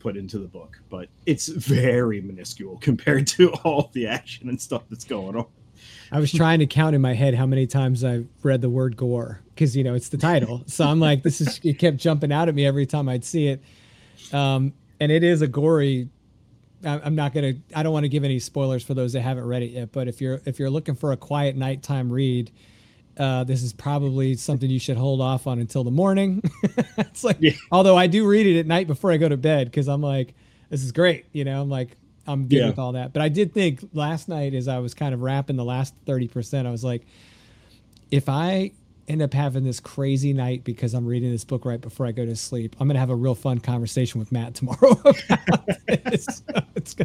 [0.00, 4.82] put into the book, but it's very minuscule compared to all the action and stuff
[4.90, 5.46] that's going on.
[6.12, 8.96] I was trying to count in my head how many times I read the word
[8.96, 10.64] gore because you know it's the title.
[10.66, 13.48] So I'm like, this is it kept jumping out at me every time I'd see
[13.48, 13.62] it.
[14.32, 16.08] Um, and it is a gory.
[16.84, 17.54] I'm not gonna.
[17.74, 19.92] I don't want to give any spoilers for those that haven't read it yet.
[19.92, 22.50] But if you're if you're looking for a quiet nighttime read,
[23.20, 26.42] uh, this is probably something you should hold off on until the morning.
[26.96, 27.52] it's like, yeah.
[27.70, 30.34] although I do read it at night before I go to bed because I'm like,
[30.70, 31.26] this is great.
[31.32, 32.66] You know, I'm like, I'm good yeah.
[32.68, 33.12] with all that.
[33.12, 36.66] But I did think last night as I was kind of wrapping the last 30%,
[36.66, 37.02] I was like,
[38.10, 38.72] if I
[39.10, 42.24] end up having this crazy night because I'm reading this book right before I go
[42.24, 44.94] to sleep, I'm going to have a real fun conversation with Matt tomorrow
[46.10, 46.42] this.
[46.76, 46.96] it's,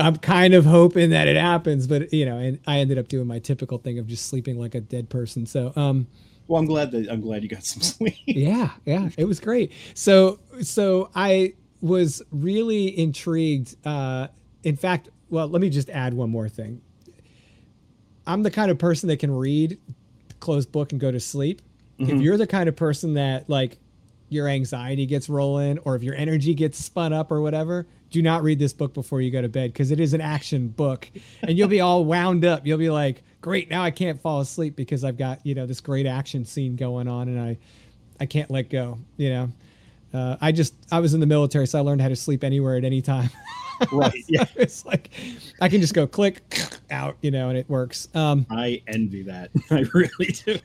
[0.00, 3.26] I'm kind of hoping that it happens, but you know, and I ended up doing
[3.26, 5.46] my typical thing of just sleeping like a dead person.
[5.46, 6.06] So, um,
[6.48, 8.14] well, I'm glad that I'm glad you got some sleep.
[8.26, 9.72] yeah, yeah, it was great.
[9.94, 13.76] So, so I was really intrigued.
[13.86, 14.28] Uh,
[14.64, 16.80] in fact, well, let me just add one more thing.
[18.26, 19.78] I'm the kind of person that can read,
[20.40, 21.62] close book, and go to sleep.
[21.98, 22.16] Mm-hmm.
[22.16, 23.78] If you're the kind of person that like
[24.28, 28.42] your anxiety gets rolling or if your energy gets spun up or whatever, do not
[28.42, 31.08] read this book before you go to bed because it is an action book
[31.42, 32.66] and you'll be all wound up.
[32.66, 35.80] You'll be like, great, now I can't fall asleep because I've got, you know, this
[35.80, 37.58] great action scene going on and I
[38.18, 39.52] I can't let go, you know.
[40.14, 42.76] Uh, I just I was in the military, so I learned how to sleep anywhere
[42.76, 43.30] at any time.
[43.92, 44.24] right.
[44.28, 44.44] Yeah.
[44.56, 45.10] it's like
[45.60, 46.42] I can just go click
[46.90, 48.08] out, you know, and it works.
[48.14, 49.50] Um, I envy that.
[49.70, 50.58] I really do.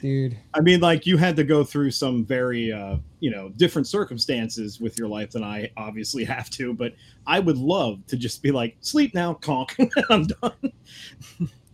[0.00, 0.36] Dude.
[0.54, 4.80] I mean, like you had to go through some very, uh, you know, different circumstances
[4.80, 6.94] with your life than I obviously have to, but
[7.26, 9.76] I would love to just be like, sleep now, conk,
[10.10, 10.72] I'm done.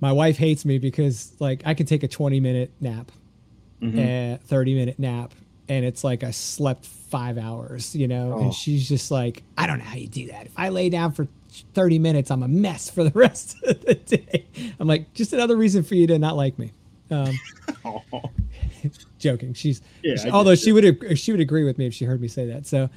[0.01, 3.11] My wife hates me because like I can take a 20 minute nap,
[3.81, 3.99] mm-hmm.
[3.99, 5.35] a 30 minute nap,
[5.69, 8.43] and it's like I slept five hours, you know, oh.
[8.43, 10.47] and she's just like, I don't know how you do that.
[10.47, 11.27] If I lay down for
[11.75, 14.47] 30 minutes, I'm a mess for the rest of the day.
[14.79, 16.73] I'm like, just another reason for you to not like me.
[17.11, 17.39] Um,
[17.85, 18.03] oh.
[19.19, 19.55] joking.
[19.55, 22.29] She's, yeah, she, although she would, she would agree with me if she heard me
[22.29, 22.67] say that.
[22.67, 22.89] So,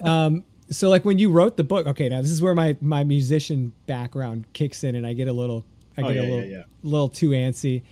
[0.00, 3.04] um, so like when you wrote the book, okay, now this is where my, my
[3.04, 5.64] musician background kicks in and I get a little,
[5.96, 7.82] I oh, get oh, yeah, a little, yeah, little too antsy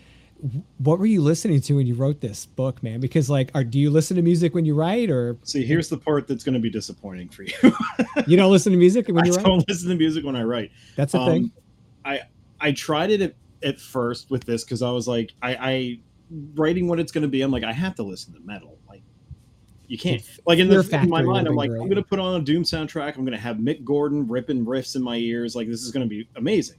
[0.79, 2.99] what were you listening to when you wrote this book, man?
[2.99, 5.65] Because like, are do you listen to music when you write, or see?
[5.65, 7.53] Here's the part that's going to be disappointing for you.
[8.27, 9.47] you don't listen to music when you I write.
[9.47, 10.73] I don't listen to music when I write.
[10.97, 11.53] That's a um, thing.
[12.05, 12.23] I
[12.61, 15.99] I tried it at, at first with this because I was like, I, I
[16.55, 17.43] writing what it's going to be.
[17.43, 18.79] I'm like, I have to listen to metal.
[18.89, 19.03] Like,
[19.87, 20.25] you can't.
[20.45, 21.71] Like in, the, in my mind, I'm like.
[21.71, 23.17] I'm going to put on a Doom soundtrack.
[23.17, 25.55] I'm going to have Mick Gordon ripping riffs in my ears.
[25.55, 26.79] Like, this is going to be amazing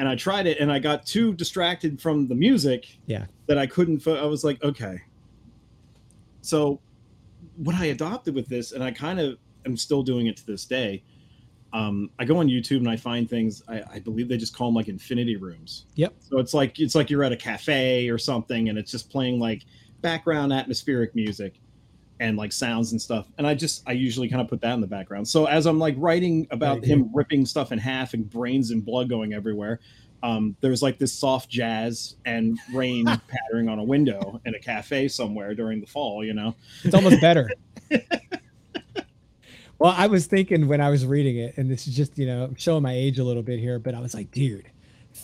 [0.00, 3.26] and I tried it and I got too distracted from the music yeah.
[3.46, 5.00] that I couldn't I was like okay.
[6.40, 6.80] So
[7.56, 10.64] what I adopted with this and I kind of am still doing it to this
[10.64, 11.04] day
[11.72, 14.68] um, I go on YouTube and I find things I, I, believe they just call
[14.68, 15.86] them like infinity rooms.
[15.94, 16.14] Yep.
[16.18, 19.38] So it's like it's like you're at a cafe or something and it's just playing
[19.38, 19.64] like
[20.00, 21.60] background atmospheric music
[22.20, 23.26] and like sounds and stuff.
[23.38, 25.26] And I just I usually kind of put that in the background.
[25.26, 29.08] So as I'm like writing about him ripping stuff in half and brains and blood
[29.08, 29.80] going everywhere,
[30.22, 35.08] um, there's like this soft jazz and rain pattering on a window in a cafe
[35.08, 36.22] somewhere during the fall.
[36.22, 36.54] You know,
[36.84, 37.50] it's almost better.
[39.78, 42.52] well, I was thinking when I was reading it, and this is just you know
[42.58, 44.69] showing my age a little bit here, but I was like, dude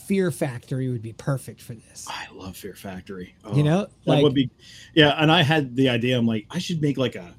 [0.07, 2.07] Fear Factory would be perfect for this.
[2.09, 3.35] I love Fear Factory.
[3.43, 4.49] Oh, you know, like, that would be,
[4.93, 5.21] yeah.
[5.21, 6.17] And I had the idea.
[6.17, 7.35] I'm like, I should make like a,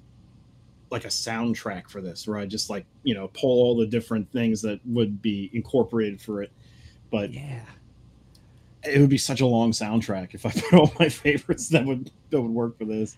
[0.91, 4.31] like a soundtrack for this, where I just like you know pull all the different
[4.33, 6.53] things that would be incorporated for it.
[7.11, 7.63] But yeah,
[8.85, 12.11] it would be such a long soundtrack if I put all my favorites that would
[12.29, 13.17] that would work for this.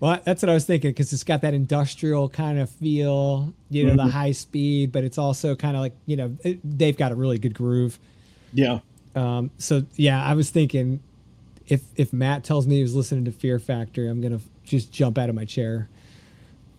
[0.00, 3.84] Well, that's what I was thinking because it's got that industrial kind of feel, you
[3.84, 4.06] know, mm-hmm.
[4.06, 7.14] the high speed, but it's also kind of like you know it, they've got a
[7.14, 7.98] really good groove.
[8.56, 8.80] Yeah.
[9.16, 11.00] Um, so yeah, I was thinking
[11.66, 15.18] if if Matt tells me he was listening to Fear Factory, I'm gonna just jump
[15.18, 15.88] out of my chair.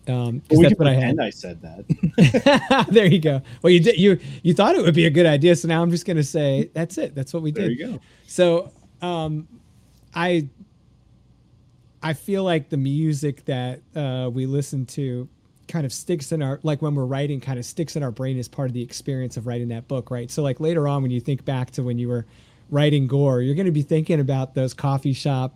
[0.06, 1.20] Um, well, that's what I had.
[1.20, 2.86] I said that.
[2.90, 3.42] there you go.
[3.60, 3.98] Well, you did.
[3.98, 6.70] You you thought it would be a good idea, so now I'm just gonna say
[6.72, 7.14] that's it.
[7.14, 7.64] That's what we did.
[7.64, 8.00] There you go.
[8.26, 8.72] So,
[9.02, 9.46] um,
[10.14, 10.48] I
[12.02, 15.28] I feel like the music that uh, we listen to
[15.68, 18.38] kind of sticks in our like when we're writing kind of sticks in our brain
[18.38, 20.30] as part of the experience of writing that book right?
[20.30, 22.26] So like later on when you think back to when you were
[22.70, 25.54] writing gore you're going to be thinking about those coffee shop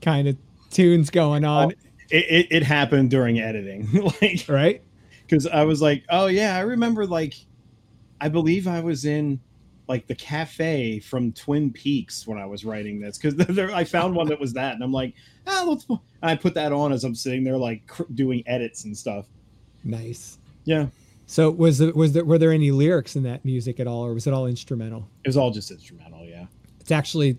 [0.00, 0.36] kind of
[0.70, 1.68] tunes going on.
[1.68, 3.88] Oh, it, it, it, happened during editing
[4.20, 4.82] like right?
[5.30, 7.34] because i was like oh yeah i remember like
[8.20, 9.40] i believe i was in
[9.88, 14.26] like the cafe from twin peaks when i was writing this because i found one
[14.26, 15.14] that was that and i'm like
[15.46, 15.86] ah let's
[16.22, 19.26] i put that on as i'm sitting there like cr- doing edits and stuff
[19.84, 20.38] Nice.
[20.64, 20.86] Yeah.
[21.26, 24.14] So was it was there were there any lyrics in that music at all, or
[24.14, 25.08] was it all instrumental?
[25.24, 26.24] It was all just instrumental.
[26.24, 26.46] Yeah.
[26.80, 27.38] It's actually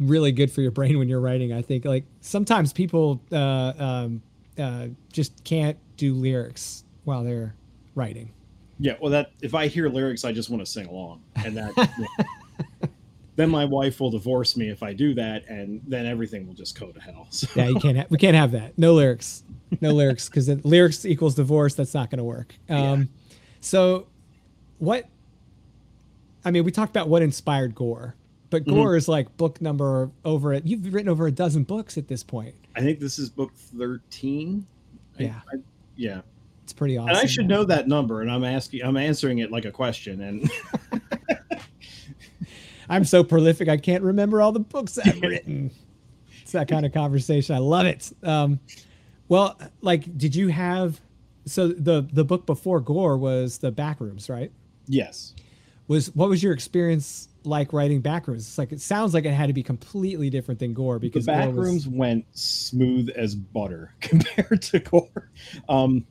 [0.00, 1.52] really good for your brain when you're writing.
[1.52, 4.22] I think like sometimes people uh, um,
[4.58, 7.54] uh, just can't do lyrics while they're
[7.94, 8.32] writing.
[8.80, 11.72] Yeah, well, that if I hear lyrics, I just want to sing along, and that
[13.38, 16.78] then my wife will divorce me if I do that, and then everything will just
[16.78, 17.28] go to hell.
[17.30, 17.48] So.
[17.54, 17.96] Yeah, you can't.
[17.96, 18.76] Ha- we can't have that.
[18.76, 19.44] No lyrics.
[19.80, 21.74] No lyrics because lyrics equals divorce.
[21.74, 22.52] That's not going to work.
[22.68, 23.04] Um, yeah.
[23.60, 24.06] So,
[24.78, 25.06] what?
[26.44, 28.16] I mean, we talked about what inspired Gore,
[28.50, 28.74] but mm-hmm.
[28.74, 30.66] Gore is like book number over it.
[30.66, 32.56] You've written over a dozen books at this point.
[32.74, 34.66] I think this is book thirteen.
[35.16, 35.40] Yeah.
[35.52, 35.60] I, I,
[35.94, 36.22] yeah.
[36.64, 37.10] It's pretty awesome.
[37.10, 40.22] And I should know that number, and I'm asking, I'm answering it like a question.
[40.22, 40.50] And
[42.88, 45.70] I'm so prolific, I can't remember all the books I've written.
[46.42, 47.54] It's that kind of conversation.
[47.54, 48.10] I love it.
[48.22, 48.60] Um,
[49.28, 51.00] well, like, did you have?
[51.44, 54.50] So the the book before Gore was the Backrooms, right?
[54.86, 55.34] Yes.
[55.86, 58.36] Was what was your experience like writing Backrooms?
[58.36, 61.32] It's like it sounds like it had to be completely different than Gore because the
[61.32, 61.88] Backrooms was...
[61.88, 65.30] went smooth as butter compared to Gore.
[65.68, 66.06] Um,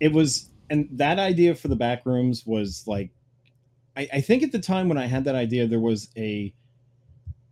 [0.00, 3.10] it was and that idea for the back rooms was like
[3.96, 6.52] I, I think at the time when I had that idea there was a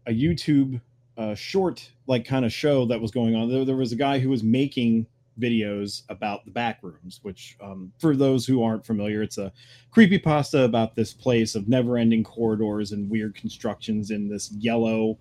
[0.07, 0.81] a YouTube
[1.17, 3.49] uh, short like kind of show that was going on.
[3.49, 5.07] There, there was a guy who was making
[5.41, 9.53] videos about the back rooms, which um, for those who aren't familiar, it's a
[9.91, 15.19] creepy pasta about this place of never-ending corridors and weird constructions in this yellow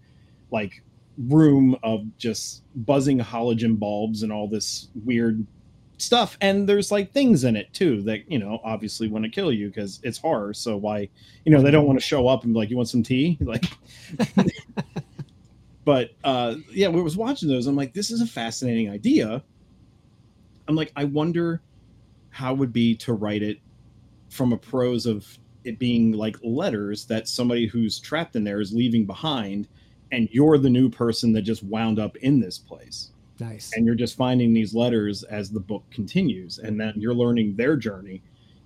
[0.51, 0.83] like
[1.27, 5.45] room of just buzzing halogen bulbs and all this weird
[6.01, 9.51] stuff and there's like things in it too that you know obviously want to kill
[9.51, 11.07] you because it's horror so why
[11.45, 13.37] you know they don't want to show up and be like you want some tea?
[13.51, 13.65] Like
[15.85, 19.43] but uh yeah we was watching those i'm like this is a fascinating idea.
[20.67, 21.61] I'm like i wonder
[22.29, 23.59] how it would be to write it
[24.29, 28.73] from a prose of it being like letters that somebody who's trapped in there is
[28.73, 29.67] leaving behind
[30.11, 33.10] and you're the new person that just wound up in this place
[33.41, 33.71] Nice.
[33.75, 37.75] And you're just finding these letters as the book continues, and then you're learning their
[37.75, 38.21] journey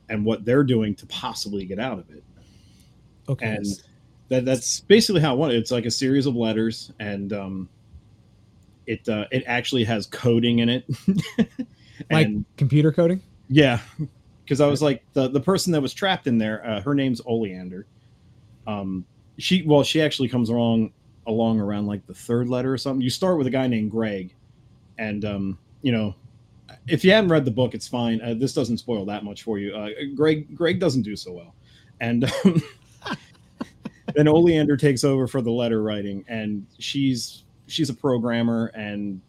[0.09, 2.23] and what they're doing to possibly get out of it.
[3.29, 3.45] Okay.
[3.45, 3.65] And
[4.27, 5.55] that, that's basically how I want it.
[5.55, 7.69] It's like a series of letters, and um,
[8.85, 10.85] it uh, it actually has coding in it.
[12.11, 13.21] like computer coding.
[13.47, 13.79] Yeah,
[14.43, 16.67] because I was like the the person that was trapped in there.
[16.67, 17.85] Uh, her name's Oleander.
[18.67, 19.05] Um,
[19.37, 20.91] she well, she actually comes along
[21.27, 23.01] along around like the third letter or something.
[23.01, 24.35] You start with a guy named Greg,
[24.97, 26.15] and um, you know,
[26.87, 28.21] if you haven't read the book, it's fine.
[28.21, 29.75] Uh, this doesn't spoil that much for you.
[29.75, 31.55] Uh, Greg Greg doesn't do so well,
[31.99, 32.63] and um,
[34.15, 39.21] then Oleander takes over for the letter writing, and she's she's a programmer, and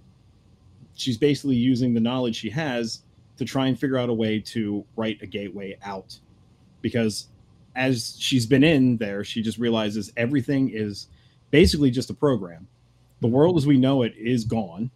[0.95, 3.03] she's basically using the knowledge she has
[3.37, 6.19] to try and figure out a way to write a gateway out,
[6.81, 7.29] because
[7.75, 11.09] as she's been in there, she just realizes everything is
[11.51, 12.67] basically just a program.
[13.21, 14.91] The world as we know it is gone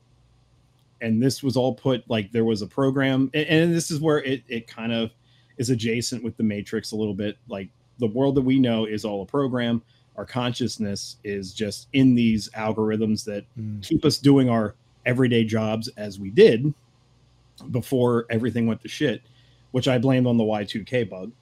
[1.00, 4.22] and this was all put like there was a program and, and this is where
[4.22, 5.10] it, it kind of
[5.58, 7.36] is adjacent with the matrix a little bit.
[7.48, 9.82] Like the world that we know is all a program.
[10.16, 13.82] Our consciousness is just in these algorithms that mm.
[13.86, 14.74] keep us doing our
[15.06, 16.72] everyday jobs as we did
[17.70, 19.22] before everything went to shit
[19.70, 21.32] which i blamed on the y2k bug.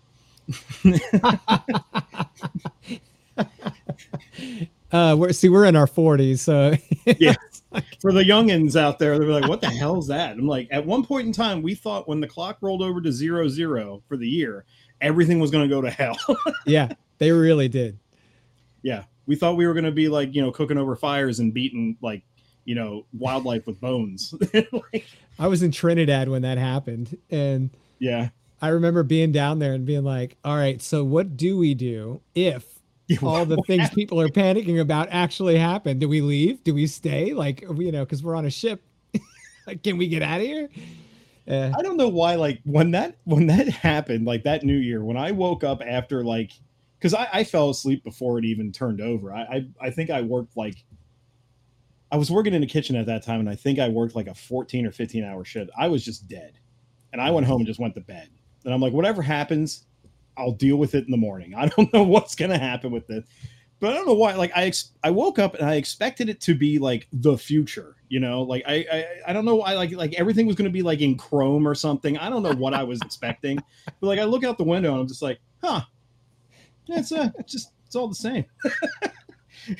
[4.90, 6.74] Uh we're see we're in our 40s so
[7.18, 7.34] yeah
[8.00, 10.84] for the youngins out there, they're like, "What the hell is that?" I'm like, at
[10.84, 14.16] one point in time, we thought when the clock rolled over to zero zero for
[14.16, 14.64] the year,
[15.00, 16.16] everything was going to go to hell.
[16.66, 17.98] yeah, they really did.
[18.82, 21.52] Yeah, we thought we were going to be like you know cooking over fires and
[21.52, 22.22] beating like
[22.64, 24.34] you know wildlife with bones.
[24.52, 25.06] like,
[25.38, 28.30] I was in Trinidad when that happened, and yeah,
[28.62, 32.22] I remember being down there and being like, "All right, so what do we do
[32.34, 32.77] if?"
[33.22, 35.98] all the things people are panicking about actually happen.
[35.98, 36.62] Do we leave?
[36.64, 37.32] Do we stay?
[37.32, 38.82] Like, you know, because we're on a ship.
[39.66, 40.68] like, can we get out of here?
[41.48, 42.34] Uh, I don't know why.
[42.34, 46.22] Like when that when that happened, like that New Year, when I woke up after
[46.22, 46.52] like,
[46.98, 49.32] because I, I fell asleep before it even turned over.
[49.32, 50.76] I, I I think I worked like.
[52.10, 54.28] I was working in the kitchen at that time, and I think I worked like
[54.28, 55.70] a 14 or 15 hour shift.
[55.78, 56.58] I was just dead.
[57.12, 58.28] And I went home and just went to bed.
[58.64, 59.84] And I'm like, whatever happens,
[60.38, 61.54] I'll deal with it in the morning.
[61.54, 63.24] I don't know what's going to happen with it,
[63.80, 64.34] but I don't know why.
[64.34, 67.96] Like I, ex- I woke up and I expected it to be like the future,
[68.08, 70.72] you know, like I, I, I don't know why, like, like everything was going to
[70.72, 72.16] be like in Chrome or something.
[72.18, 73.58] I don't know what I was expecting,
[74.00, 75.82] but like I look out the window and I'm just like, huh,
[76.88, 78.44] it's uh, just, it's all the same.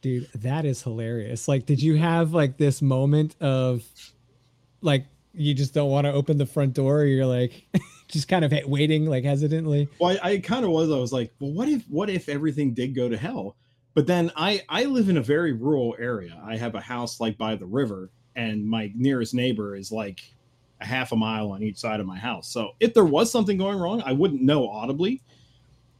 [0.00, 1.48] Dude, that is hilarious.
[1.48, 3.82] Like, did you have like this moment of
[4.80, 5.06] like
[5.38, 7.04] you just don't want to open the front door.
[7.04, 7.64] You're like
[8.08, 9.88] just kind of waiting, like hesitantly.
[9.98, 10.90] Well, I, I kind of was.
[10.90, 13.56] I was like, well, what if what if everything did go to hell?
[13.94, 16.40] But then I I live in a very rural area.
[16.44, 20.20] I have a house like by the river, and my nearest neighbor is like
[20.80, 22.48] a half a mile on each side of my house.
[22.48, 25.22] So if there was something going wrong, I wouldn't know audibly.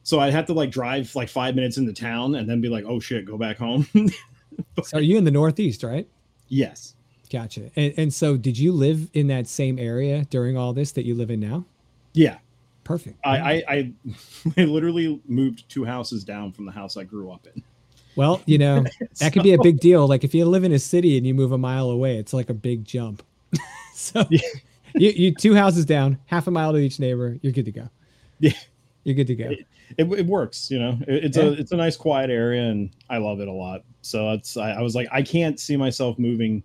[0.03, 2.85] So I'd have to like drive like five minutes into town and then be like,
[2.87, 3.87] oh shit, go back home.
[4.83, 6.09] so are you in the Northeast, right?
[6.49, 6.95] Yes.
[7.31, 7.71] Gotcha.
[7.77, 11.15] And, and so did you live in that same area during all this that you
[11.15, 11.67] live in now?
[12.19, 12.39] Yeah.
[12.83, 13.21] Perfect.
[13.25, 13.93] I, I, I,
[14.57, 17.63] I literally moved two houses down from the house I grew up in.
[18.17, 18.85] Well, you know,
[19.21, 20.09] that could be a big deal.
[20.09, 22.51] Like if you live in a city and you move a mile away, it's like
[22.51, 23.23] a big jump.
[23.95, 24.41] so yeah.
[24.97, 27.89] you, you two houses down, half a mile to each neighbor, you're good to go.
[28.41, 28.53] Yeah.
[29.05, 29.51] You're good to go.
[29.51, 30.99] It, it, it works, you know.
[31.07, 31.45] It, it's yeah.
[31.45, 33.85] a it's a nice quiet area, and I love it a lot.
[34.03, 36.63] So it's I, I was like, I can't see myself moving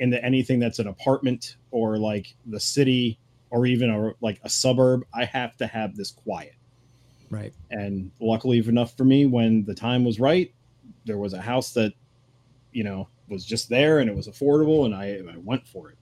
[0.00, 3.18] into anything that's an apartment or like the city
[3.54, 5.04] or even a like a suburb.
[5.14, 6.56] I have to have this quiet.
[7.30, 7.54] Right.
[7.70, 10.52] And luckily enough for me, when the time was right,
[11.04, 11.92] there was a house that,
[12.72, 15.98] you know, was just there and it was affordable, and I, I went for it.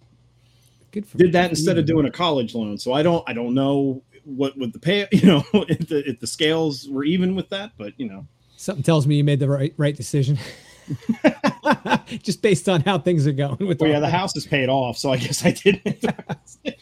[0.91, 2.79] Good for Did that instead of doing a college loan.
[2.79, 6.21] So I don't I don't know what would the pay you know if the if
[6.21, 9.49] the scales were even with that, but you know something tells me you made the
[9.49, 10.39] right right decision.
[12.23, 13.81] Just based on how things are going with.
[13.81, 15.81] Well, yeah, the house is paid off, so I guess I did.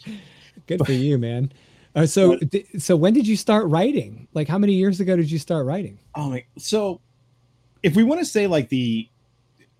[0.67, 1.51] Good for you, man.
[1.93, 2.39] Uh, so,
[2.77, 4.27] so when did you start writing?
[4.33, 5.99] Like, how many years ago did you start writing?
[6.15, 6.45] Oh my!
[6.57, 7.01] So,
[7.83, 9.09] if we want to say like the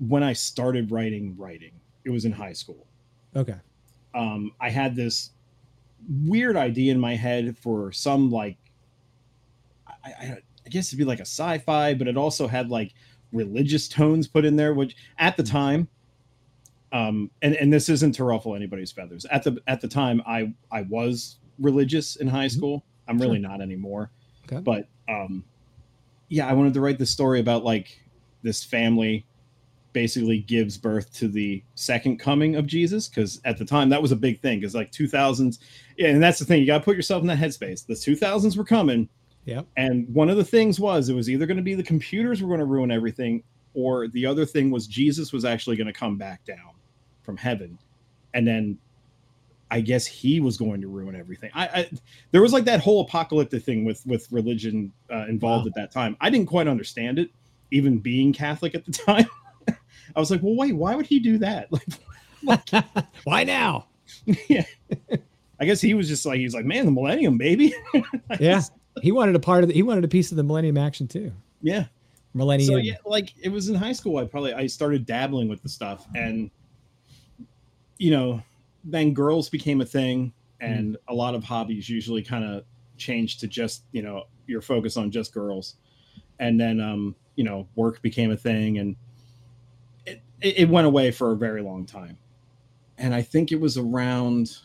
[0.08, 1.72] when I started writing, writing,
[2.04, 2.88] it was in high school.
[3.36, 3.56] Okay.
[4.13, 5.32] Um, I had this
[6.26, 8.58] weird idea in my head for some like
[10.04, 12.94] I, I, I guess it'd be like a sci-fi, but it also had like
[13.32, 15.88] religious tones put in there, which at the time,
[16.91, 19.25] um, and and this isn't to ruffle anybody's feathers.
[19.32, 22.58] At the at the time, I I was religious in high mm-hmm.
[22.58, 22.86] school.
[23.08, 23.49] I'm really sure.
[23.49, 24.12] not anymore.
[24.45, 24.62] Okay.
[24.62, 25.43] But um,
[26.30, 28.01] yeah, I wanted to write this story about like
[28.43, 29.25] this family
[29.93, 34.12] basically gives birth to the second coming of Jesus because at the time that was
[34.12, 35.60] a big thing because like 2000s
[35.97, 38.56] yeah, and that's the thing you got to put yourself in that headspace the 2000s
[38.56, 39.10] were coming
[39.43, 42.41] yeah and one of the things was it was either going to be the computers
[42.41, 45.93] were going to ruin everything or the other thing was Jesus was actually going to
[45.93, 46.70] come back down
[47.23, 47.77] from heaven
[48.34, 48.77] and then
[49.71, 51.49] I guess he was going to ruin everything.
[51.53, 51.89] I, I
[52.31, 55.69] there was like that whole apocalyptic thing with with religion uh, involved wow.
[55.69, 56.17] at that time.
[56.19, 57.29] I didn't quite understand it,
[57.71, 59.27] even being Catholic at the time.
[60.13, 61.69] I was like, well, wait, why would he do that?
[62.43, 62.86] Like, like
[63.23, 63.86] why now?
[64.49, 64.65] yeah.
[65.60, 67.75] I guess he was just like, he's like, man, the millennium, baby.
[68.39, 68.63] yeah.
[69.03, 71.31] He wanted a part of the, he wanted a piece of the millennium action too.
[71.62, 71.86] Yeah.
[72.34, 72.67] Millennium.
[72.67, 74.17] So yeah, like it was in high school.
[74.17, 76.49] I probably, I started dabbling with the stuff and,
[78.02, 78.42] you know,
[78.84, 80.98] then girls became a thing and mm.
[81.08, 82.64] a lot of hobbies usually kind of
[82.98, 85.76] changed to just, you know, your focus on just girls.
[86.40, 88.96] And then, um, you know, work became a thing and,
[90.08, 92.18] it, it went away for a very long time.
[92.98, 94.58] And I think it was around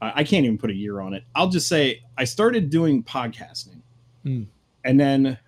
[0.00, 1.24] I can't even put a year on it.
[1.34, 3.80] I'll just say I started doing podcasting.
[4.24, 4.46] Mm.
[4.84, 5.38] And then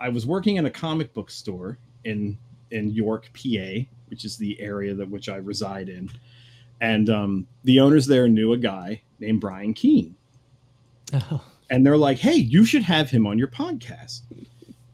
[0.00, 2.38] I was working in a comic book store in
[2.72, 6.10] in York, PA, which is the area that which I reside in.
[6.80, 10.14] And um, the owners there knew a guy named Brian Keene.
[11.12, 11.44] Oh.
[11.70, 14.20] And they're like, "Hey, you should have him on your podcast."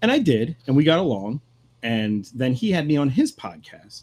[0.03, 1.41] And I did, and we got along
[1.83, 4.03] and then he had me on his podcast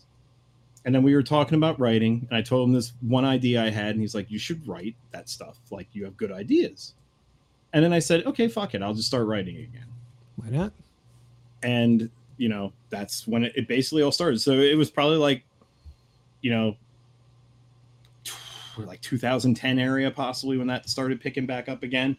[0.86, 3.69] and then we were talking about writing and i told him this one idea i
[3.69, 6.93] had and he's like you should write that stuff like you have good ideas
[7.73, 9.88] and then i said okay fuck it i'll just start writing again
[10.38, 10.71] why not
[11.63, 15.43] and you know that's when it, it basically all started so it was probably like
[16.41, 16.76] you know
[18.78, 22.15] like 2010 area possibly when that started picking back up again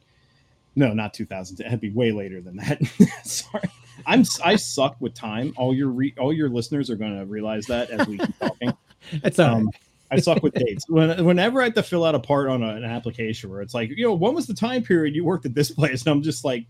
[0.74, 2.80] no not 2010 it'd be way later than that
[3.24, 3.70] sorry
[4.06, 5.52] I'm I suck with time.
[5.56, 8.72] All your re, all your listeners are going to realize that as we keep talking.
[9.22, 9.74] That's um, right.
[10.10, 10.86] I suck with dates.
[10.88, 13.74] When, whenever I have to fill out a part on a, an application where it's
[13.74, 16.02] like, you know, when was the time period you worked at this place?
[16.02, 16.66] And I'm just like,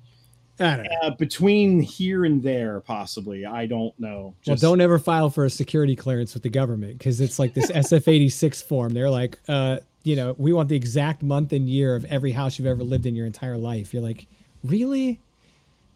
[0.60, 3.46] uh, between here and there, possibly.
[3.46, 4.34] I don't know.
[4.42, 7.54] Just, well, don't ever file for a security clearance with the government because it's like
[7.54, 8.92] this SF86 form.
[8.92, 12.58] They're like, uh, you know, we want the exact month and year of every house
[12.58, 13.92] you've ever lived in your entire life.
[13.92, 14.26] You're like,
[14.64, 15.20] really?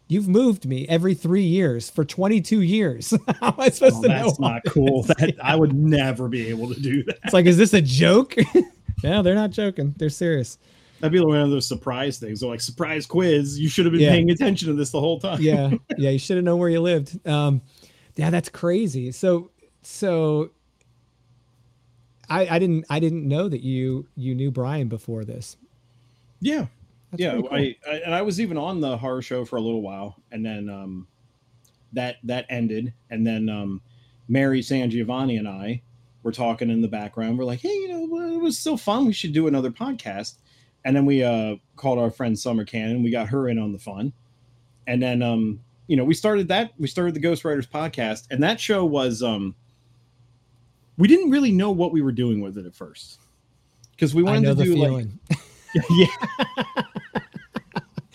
[0.07, 3.11] You've moved me every three years for 22 years.
[3.39, 4.23] How am I supposed oh, to know?
[4.25, 5.03] That's not cool.
[5.03, 7.19] That I would never be able to do that.
[7.23, 8.35] It's like, is this a joke?
[9.03, 9.95] no, they're not joking.
[9.97, 10.57] They're serious.
[11.03, 12.39] That'd be one of those surprise things.
[12.39, 13.59] They're like surprise quiz.
[13.59, 14.11] You should have been yeah.
[14.11, 15.41] paying attention to this the whole time.
[15.41, 16.11] yeah, yeah.
[16.11, 17.27] You should have known where you lived.
[17.27, 17.61] Um,
[18.15, 19.11] yeah, that's crazy.
[19.11, 19.51] So,
[19.81, 20.51] so
[22.29, 25.57] I, I didn't I didn't know that you you knew Brian before this.
[26.39, 26.67] Yeah,
[27.11, 27.33] That's yeah.
[27.33, 27.49] cool.
[27.51, 30.45] I, I and I was even on the horror show for a little while, and
[30.45, 31.05] then um,
[31.91, 33.81] that that ended, and then um,
[34.29, 35.81] Mary Sangiovanni and I
[36.23, 37.37] were talking in the background.
[37.37, 39.05] We're like, hey, you know, it was still fun.
[39.05, 40.37] We should do another podcast.
[40.85, 43.03] And then we uh, called our friend Somer Canon.
[43.03, 44.13] We got her in on the fun,
[44.85, 46.73] and then um, you know we started that.
[46.77, 49.55] We started the Ghostwriters podcast, and that show was um,
[50.97, 53.19] we didn't really know what we were doing with it at first
[53.91, 55.07] because we wanted to do like
[55.89, 56.05] yeah.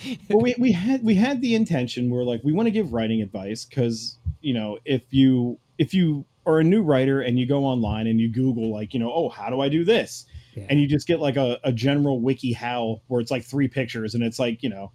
[0.28, 2.10] well, we, we had we had the intention.
[2.10, 6.24] We're like, we want to give writing advice because you know, if you if you
[6.46, 9.28] are a new writer and you go online and you Google like, you know, oh,
[9.28, 10.26] how do I do this?
[10.58, 10.66] Yeah.
[10.70, 14.14] And you just get like a, a general wiki how where it's like three pictures
[14.14, 14.92] and it's like, you know,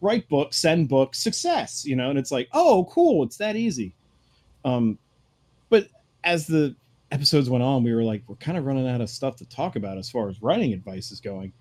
[0.00, 3.94] write book, send book, success, you know, and it's like, oh, cool, it's that easy.
[4.64, 4.98] Um,
[5.68, 5.88] but
[6.24, 6.74] as the
[7.10, 9.76] episodes went on, we were like, we're kind of running out of stuff to talk
[9.76, 11.52] about as far as writing advice is going.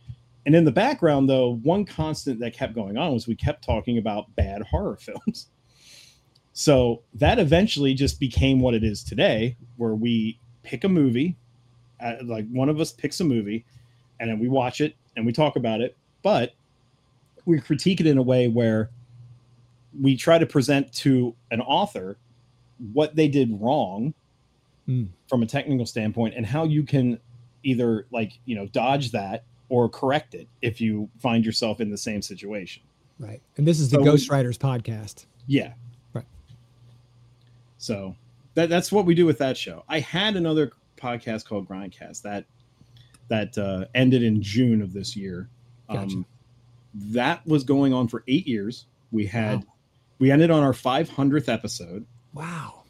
[0.45, 3.97] And in the background, though, one constant that kept going on was we kept talking
[3.97, 5.47] about bad horror films.
[6.53, 11.37] So that eventually just became what it is today, where we pick a movie,
[12.23, 13.65] like one of us picks a movie,
[14.19, 16.53] and then we watch it and we talk about it, but
[17.45, 18.89] we critique it in a way where
[19.99, 22.17] we try to present to an author
[22.93, 24.13] what they did wrong
[24.85, 25.05] Hmm.
[25.27, 27.19] from a technical standpoint and how you can
[27.63, 31.97] either like you know dodge that or correct it if you find yourself in the
[31.97, 32.81] same situation
[33.19, 33.39] Right.
[33.57, 35.25] And this is the So we- Ghost podcast.
[35.47, 35.73] yeah
[36.13, 36.25] Right.
[37.77, 38.15] so
[38.55, 42.45] that, that's what we do with that show i had another podcast called grindcast that
[43.29, 45.49] that uh, ended in june of this year
[45.89, 46.01] Gotcha.
[46.01, 46.25] um,
[46.93, 49.73] that was going on for eight years we had Wow.
[50.19, 52.83] we ended on our 500th episode Wow.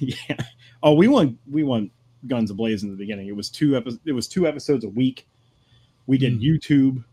[0.00, 0.36] yeah.
[0.82, 1.38] Oh, we won.
[1.48, 1.90] We won
[2.26, 3.28] guns ablaze in the beginning.
[3.28, 4.00] It was two episodes.
[4.04, 5.28] It was two episodes a week.
[6.08, 6.40] We did Hmm.
[6.40, 7.04] YouTube.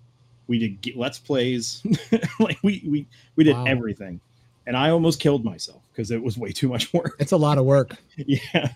[0.48, 1.84] We did get let's plays.
[2.40, 3.66] like we we we did Wow.
[3.66, 4.22] everything,
[4.66, 7.16] and I almost killed myself because it was way too much work.
[7.20, 7.96] It's a lot of work.
[8.18, 8.72] yeah.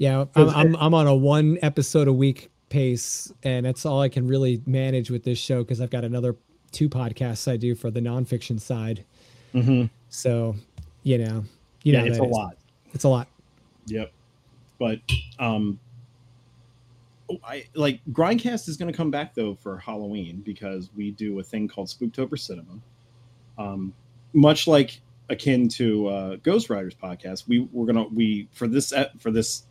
[0.00, 4.08] Yeah, I'm, I'm I'm on a one episode a week pace, and that's all I
[4.08, 6.36] can really manage with this show because I've got another
[6.72, 9.04] two podcasts I do for the nonfiction side.
[9.54, 9.86] Mm-hmm.
[10.08, 10.56] So,
[11.02, 11.44] you know,
[11.82, 12.56] you Yeah, know, it's a is- lot.
[12.94, 13.28] It's a lot.
[13.88, 14.10] Yep.
[14.78, 15.00] But
[15.38, 15.78] um
[17.30, 21.38] oh, I like Grindcast is going to come back though for Halloween because we do
[21.40, 22.78] a thing called Spooktober Cinema.
[23.58, 23.92] Um
[24.32, 24.98] much like
[25.28, 29.64] akin to uh Ghost Writers podcast, we we're going to we for this for this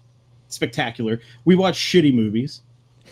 [0.49, 2.61] spectacular, we watch shitty movies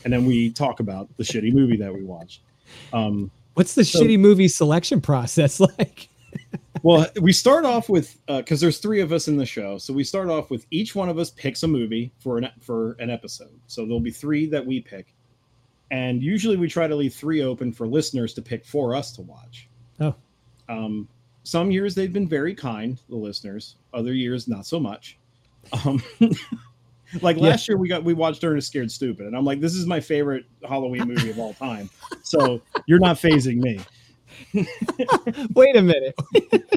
[0.03, 2.41] and then we talk about the shitty movie that we watched.
[2.93, 6.09] Um What's the So- shitty movie selection process like?
[6.83, 10.03] well we start off with because there's three of us in the show so we
[10.03, 13.59] start off with each one of us picks a movie for an for an episode
[13.65, 15.07] so there'll be three that we pick
[15.89, 19.21] and usually we try to leave three open for listeners to pick for us to
[19.23, 19.67] watch
[19.99, 20.13] Oh.
[20.69, 21.07] um
[21.43, 25.17] some years they've been very kind the listeners other years not so much
[25.83, 26.03] um
[27.21, 27.43] like Yeah.
[27.43, 29.99] last year we got we watched ernest scared stupid and i'm like this is my
[29.99, 31.89] favorite halloween movie of all time
[32.23, 33.79] so you're not phasing me
[35.55, 36.13] Wait a minute.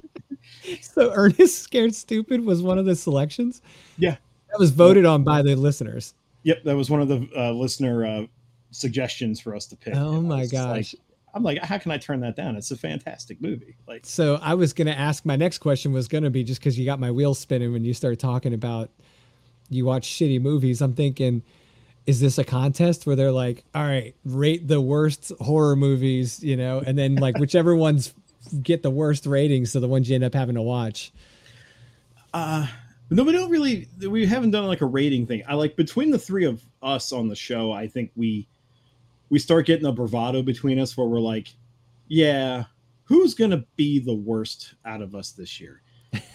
[0.80, 3.60] so Ernest Scared Stupid was one of the selections?
[3.98, 4.16] Yeah.
[4.50, 6.14] That was voted on by the listeners.
[6.44, 8.26] Yep, that was one of the uh, listener uh,
[8.70, 9.94] suggestions for us to pick.
[9.94, 10.94] Oh my just like- gosh.
[11.34, 12.56] I'm like, how can I turn that down?
[12.56, 13.76] It's a fantastic movie.
[13.86, 16.60] Like, So I was going to ask my next question was going to be just
[16.60, 18.90] because you got my wheels spinning when you started talking about
[19.70, 20.82] you watch shitty movies.
[20.82, 21.42] I'm thinking,
[22.06, 26.56] is this a contest where they're like, all right, rate the worst horror movies, you
[26.56, 28.12] know, and then like whichever ones
[28.62, 31.12] get the worst ratings, so the ones you end up having to watch.
[32.34, 32.66] uh,
[33.10, 33.88] no, we don't really.
[34.08, 35.42] We haven't done like a rating thing.
[35.48, 37.72] I like between the three of us on the show.
[37.72, 38.46] I think we
[39.30, 41.48] we start getting a bravado between us where we're like,
[42.06, 42.64] yeah,
[43.04, 45.82] who's gonna be the worst out of us this year?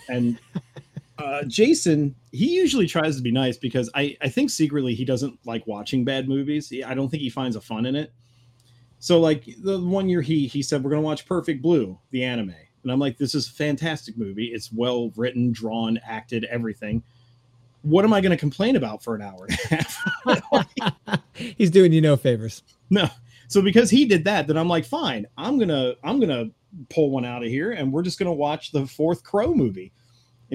[0.10, 0.38] And
[1.18, 5.40] uh, Jason, he usually tries to be nice because I, I think secretly he doesn't
[5.46, 6.70] like watching bad movies.
[6.70, 8.14] He, I don't think he finds a fun in it.
[9.00, 12.56] So like the one year he he said we're gonna watch Perfect Blue, the anime,
[12.84, 14.48] and I'm like, this is a fantastic movie.
[14.48, 17.04] It's well written, drawn, acted, everything.
[17.84, 21.22] What am I gonna complain about for an hour and a half?
[21.34, 22.64] He's doing you no favors.
[22.90, 23.08] no.
[23.48, 26.46] So because he did that, then I'm like, fine, I'm gonna I'm gonna
[26.90, 29.94] pull one out of here, and we're just gonna watch the fourth Crow movie.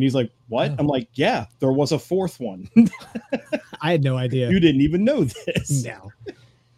[0.01, 0.77] And he's like, "What?" Oh.
[0.79, 2.71] I'm like, "Yeah, there was a fourth one.
[3.83, 4.49] I had no idea.
[4.51, 6.11] you didn't even know this." No,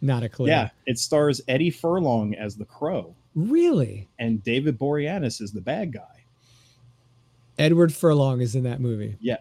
[0.01, 0.47] not a clue.
[0.47, 4.09] Yeah, it stars Eddie Furlong as the Crow, Really?
[4.19, 6.25] and David Boreanaz is the bad guy,
[7.57, 9.15] Edward Furlong is in that movie.
[9.21, 9.37] Yeah.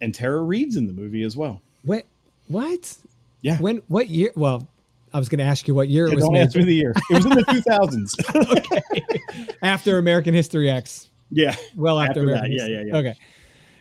[0.00, 1.62] And Tara Reid's in the movie as well.
[1.84, 2.04] What?
[2.48, 2.96] What?
[3.40, 3.56] Yeah.
[3.58, 4.30] When what year?
[4.36, 4.66] Well,
[5.14, 6.54] I was going to ask you what year it was don't made.
[6.54, 6.92] me the year.
[7.10, 8.58] It was in the 2000s.
[8.58, 9.52] okay.
[9.62, 11.08] After American History X.
[11.32, 11.56] yeah.
[11.74, 12.96] Well, after, After that, yeah, yeah, yeah.
[12.96, 13.14] Okay.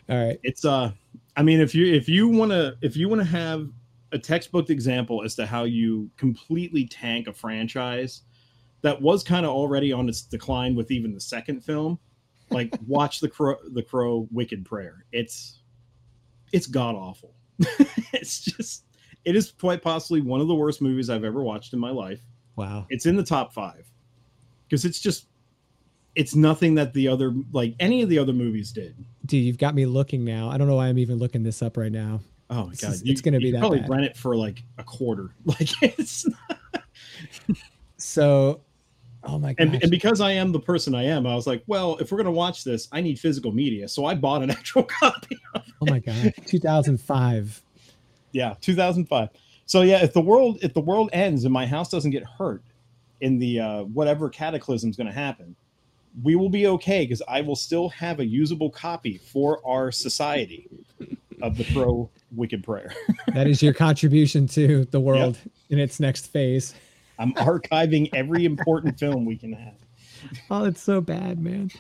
[0.10, 0.40] All right.
[0.44, 0.92] it's uh
[1.38, 3.70] i mean if you if you want to if you want to have
[4.12, 8.24] a textbook example as to how you completely tank a franchise
[8.82, 11.98] that was kind of already on its decline with even the second film
[12.50, 15.62] like watch the crow the crow wicked prayer it's
[16.52, 17.34] it's god awful
[18.12, 18.84] it's just
[19.24, 22.20] it is quite possibly one of the worst movies i've ever watched in my life
[22.58, 22.86] Wow.
[22.90, 23.90] it's in the top five
[24.68, 25.28] because it's just
[26.16, 28.96] it's nothing that the other like any of the other movies did
[29.26, 30.50] Dude, you've got me looking now.
[30.50, 32.20] I don't know why I'm even looking this up right now.
[32.50, 33.90] Oh my god, just- it's gonna be could that probably bad.
[33.90, 35.30] rent it for like a quarter.
[35.46, 36.26] Like it's
[37.98, 38.62] So,
[39.24, 39.68] oh my god!
[39.68, 42.18] and, and because I am the person I am, I was like, well, if we're
[42.18, 45.38] gonna watch this, I need physical media, so I bought an actual copy.
[45.56, 46.34] oh my god.
[46.46, 47.62] 2005.
[48.34, 49.30] Yeah, 2005.
[49.66, 52.64] So yeah, if the world if the world ends and my house doesn't get hurt
[53.22, 55.56] in the uh, whatever cataclysm is gonna happen,
[56.24, 60.68] we will be okay because I will still have a usable copy for our society
[61.42, 62.94] of the Crow wicked prayer.
[63.34, 65.38] That is your contribution to the world
[65.70, 66.74] in its next phase.
[67.18, 69.76] I'm archiving every important film we can have.
[70.50, 71.72] Oh, it's so bad, man.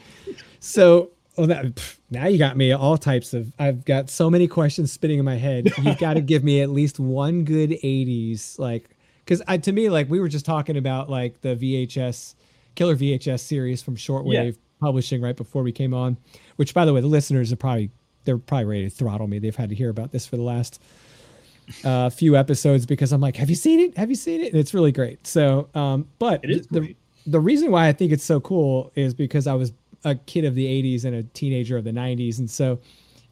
[0.59, 3.51] So, oh, that now you got me all types of.
[3.59, 5.71] I've got so many questions spinning in my head.
[5.77, 8.89] You've got to give me at least one good '80s, like,
[9.25, 12.35] because to me, like, we were just talking about like the VHS
[12.75, 14.51] killer VHS series from Shortwave Yeah.
[14.79, 16.17] Publishing right before we came on.
[16.55, 17.91] Which, by the way, the listeners are probably
[18.25, 19.39] they're probably ready to throttle me.
[19.39, 20.81] They've had to hear about this for the last
[21.83, 23.97] uh, few episodes because I'm like, have you seen it?
[23.97, 24.51] Have you seen it?
[24.51, 25.25] And it's really great.
[25.25, 26.95] So, um, but It is the,
[27.25, 29.71] the reason why I think it's so cool is because I was
[30.03, 32.39] a kid of the 80s and a teenager of the 90s.
[32.39, 32.79] And so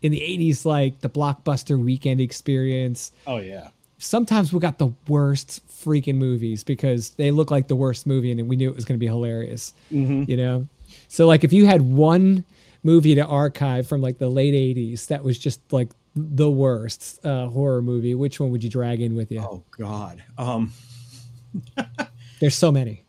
[0.02, 3.70] in the 80s, like the blockbuster weekend experience, Oh yeah.
[4.00, 8.48] Sometimes we got the worst freaking movies because they look like the worst movie and
[8.50, 10.28] we knew it was going to be hilarious, Mhm.
[10.28, 10.68] you know?
[11.08, 12.44] So, like, if you had one
[12.84, 17.48] movie to archive from like the late 80s that was just like the worst uh,
[17.50, 19.40] horror movie, which one would you drag in with you?
[19.42, 20.24] Oh God.
[20.38, 20.72] Um,
[22.40, 23.04] There's so many.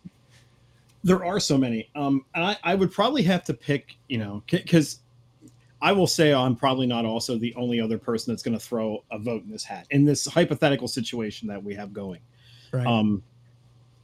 [1.04, 1.88] there are so many.
[1.94, 4.98] Um, and I, I would probably have to pick, you know, because
[5.82, 9.02] I will say I'm probably not also the only other person that's going to throw
[9.10, 12.20] a vote in this hat in this hypothetical situation that we have going.
[12.72, 12.86] Right.
[12.86, 13.22] Um,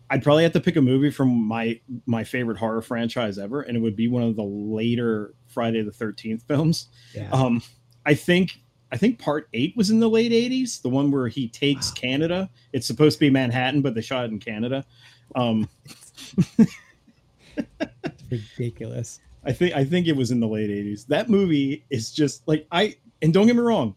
[0.08, 3.76] I'd probably have to pick a movie from my my favorite horror franchise ever, and
[3.76, 6.88] it would be one of the later Friday the Thirteenth films.
[7.14, 7.28] yeah.
[7.32, 7.60] Um,
[8.06, 8.60] I think
[8.92, 11.94] I think part eight was in the late '80s, the one where he takes Wow.
[11.96, 12.50] Canada.
[12.72, 14.84] It's supposed to be Manhattan, but they shot it in Canada.
[15.34, 15.68] Um,
[18.30, 19.20] ridiculous.
[19.46, 21.06] I think I think it was in the late '80s.
[21.06, 23.94] That movie is just like I and don't get me wrong,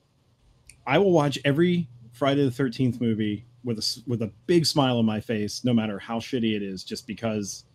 [0.86, 5.06] I will watch every Friday the Thirteenth movie with a with a big smile on
[5.06, 7.66] my face, no matter how shitty it is, just because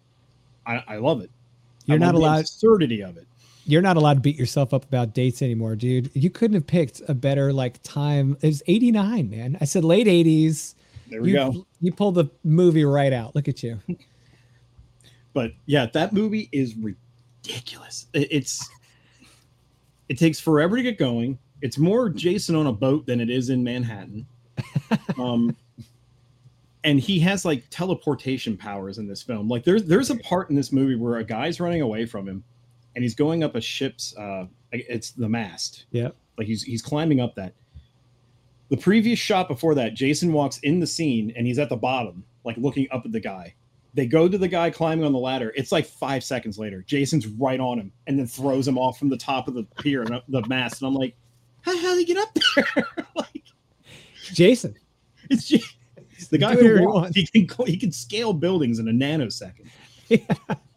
[0.67, 1.31] I, I love it.
[1.87, 2.41] You're I not allowed.
[2.41, 3.27] absurdity of it.
[3.67, 6.11] You're not allowed to beat yourself up about dates anymore, dude.
[6.15, 8.37] You couldn't have picked a better like time.
[8.43, 9.57] It was 89, man.
[9.61, 10.75] I said late 80s.
[11.09, 11.67] There we you, go.
[11.81, 13.35] You pulled the movie right out.
[13.35, 13.81] Look at you.
[15.33, 17.04] but yeah, that movie is ridiculous.
[18.13, 18.69] It- It's
[20.09, 21.39] it takes forever to get going.
[21.63, 24.27] It's more Jason on a boat than it is in Manhattan.
[25.19, 25.57] Um,
[26.85, 29.49] and he has like teleportation powers in this film.
[29.49, 32.45] Like there's there's a part in this movie where a guy's running away from him,
[32.95, 34.15] and he's going up a ship's.
[34.17, 35.87] Uh, it's the mast.
[35.93, 36.09] Yeah.
[36.37, 37.55] Like he's he's climbing up that.
[38.71, 42.25] The previous shot before that, Jason walks in the scene and he's at the bottom,
[42.45, 43.55] like looking up at the guy.
[43.95, 45.53] They go to the guy climbing on the ladder.
[45.57, 46.83] It's like five seconds later.
[46.83, 50.03] Jason's right on him and then throws him off from the top of the pier
[50.03, 50.83] and uh, the mast.
[50.83, 51.17] And I'm like,
[51.63, 53.07] how the hell did he get up there?
[53.17, 53.45] like
[54.33, 54.75] Jason.
[55.31, 55.77] it's just,
[56.31, 59.69] the guy who walks, he can he can scale buildings in a nanosecond.
[60.09, 60.19] Yeah,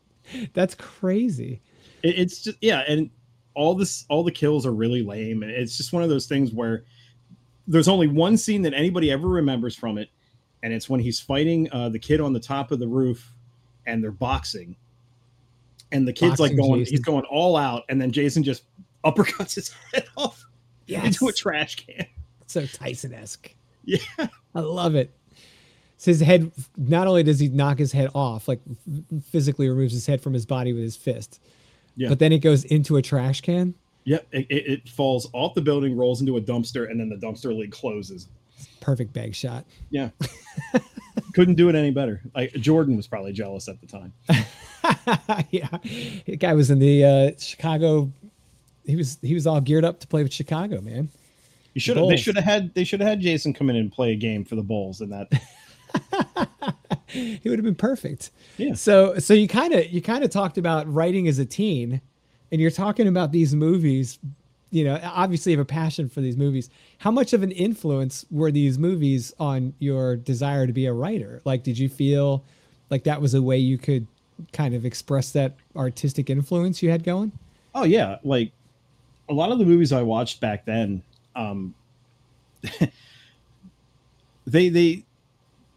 [0.54, 1.62] That's crazy.
[2.04, 3.10] It, it's just yeah, and
[3.54, 6.52] all this all the kills are really lame, and it's just one of those things
[6.52, 6.86] where
[7.68, 10.10] there's only one scene that anybody ever remembers from it,
[10.68, 13.32] and it's when he's fighting uh, the kid on the top of the roof,
[13.86, 14.76] and they're boxing,
[15.94, 16.92] and the kid's like going, Jason.
[16.94, 18.64] he's going all out, and then Jason just
[19.06, 20.44] uppercuts his head off
[20.86, 21.06] Yes.
[21.06, 22.06] into a trash can.
[22.48, 23.54] so Tyson esque.
[23.86, 24.00] Yeah.
[24.54, 25.14] I love it.
[25.98, 28.60] So his head, not only does he knock his head off, like
[29.32, 31.40] physically removes his head from his body with his fist,
[31.96, 32.10] Yeah.
[32.10, 33.74] but then it goes into a trash can.
[34.04, 37.16] Yep, it, it, it falls off the building, rolls into a dumpster, and then the
[37.18, 38.28] dumpster lid closes.
[38.80, 39.66] Perfect bag shot.
[39.90, 40.10] Yeah,
[41.34, 42.22] couldn't do it any better.
[42.36, 44.14] Like Jordan was probably jealous at the time.
[45.52, 45.68] yeah,
[46.26, 48.12] the guy was in the uh, Chicago.
[48.86, 51.10] He was he was all geared up to play with Chicago, man.
[51.74, 52.08] You should have.
[52.08, 52.74] They should have had.
[52.74, 55.12] They should have had Jason come in and play a game for the Bulls, and
[55.12, 55.32] that
[57.08, 58.32] he would have been perfect.
[58.58, 58.74] Yeah.
[58.74, 62.02] So so you kind of you kind of talked about writing as a teen,
[62.52, 64.20] and you're talking about these movies.
[64.70, 66.70] You know, obviously you have a passion for these movies.
[66.98, 71.42] How much of an influence were these movies on your desire to be a writer?
[71.46, 72.44] Like, did you feel
[72.90, 74.08] like that was a way you could
[74.54, 77.32] kind of express that artistic influence you had going?
[77.74, 78.52] Oh yeah, like
[79.30, 81.04] a lot of the movies I watched back then,
[81.36, 81.74] um,
[84.48, 85.04] they they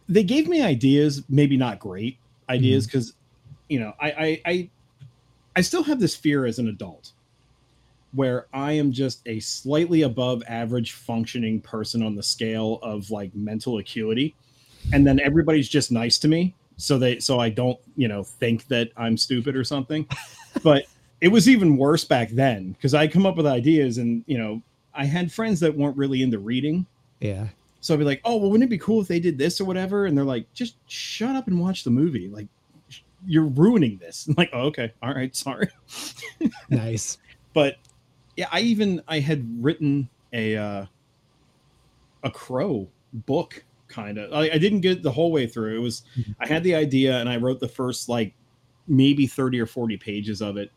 [0.09, 2.17] they gave me ideas, maybe not great
[2.49, 3.53] ideas, because mm-hmm.
[3.69, 4.69] you know I, I I
[5.57, 7.11] I still have this fear as an adult
[8.13, 13.33] where I am just a slightly above average functioning person on the scale of like
[13.35, 14.35] mental acuity,
[14.93, 18.67] and then everybody's just nice to me, so they so I don't you know think
[18.67, 20.07] that I'm stupid or something,
[20.63, 20.85] but
[21.21, 24.61] it was even worse back then because I come up with ideas and you know
[24.93, 26.85] I had friends that weren't really into reading.
[27.19, 27.47] Yeah.
[27.81, 29.65] So I'd be like, oh, well, wouldn't it be cool if they did this or
[29.65, 30.05] whatever?
[30.05, 32.29] And they're like, just shut up and watch the movie.
[32.29, 32.47] Like,
[33.25, 34.27] you're ruining this.
[34.29, 35.69] I'm like, oh, okay, all right, sorry.
[36.69, 37.17] nice.
[37.53, 37.77] But
[38.41, 40.85] yeah, I even I had written a uh,
[42.23, 44.33] a crow book kind of.
[44.33, 45.75] I, I didn't get the whole way through.
[45.75, 46.03] It was.
[46.39, 48.33] I had the idea and I wrote the first like
[48.87, 50.71] maybe 30 or 40 pages of it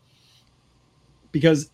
[1.31, 1.71] because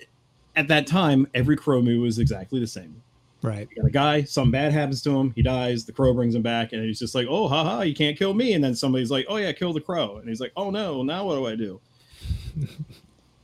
[0.55, 3.01] at that time every crow movie was exactly the same
[3.41, 3.67] Right.
[3.71, 6.43] You got a guy, something bad happens to him, he dies, the crow brings him
[6.43, 8.53] back, and he's just like, oh, haha, you can't kill me.
[8.53, 10.17] And then somebody's like, oh, yeah, kill the crow.
[10.17, 11.81] And he's like, oh, no, now what do I do?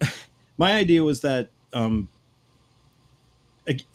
[0.58, 2.08] My idea was that um,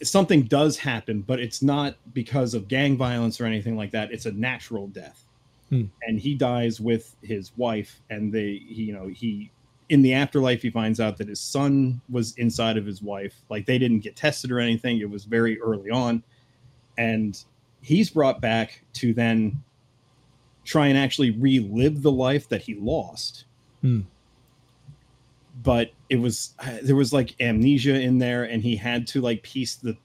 [0.01, 4.11] something does happen, but it's not because of gang violence or anything like that.
[4.11, 5.25] It's a natural death.
[5.69, 5.85] Hmm.
[6.03, 9.51] And he dies with his wife, and they, he, you know, he
[9.89, 13.65] in the afterlife he finds out that his son was inside of his wife like
[13.65, 16.23] they didn't get tested or anything it was very early on
[16.97, 17.43] and
[17.81, 19.61] he's brought back to then
[20.63, 23.45] try and actually relive the life that he lost
[23.81, 24.01] hmm.
[25.61, 26.53] but it was
[26.83, 29.97] there was like amnesia in there and he had to like piece the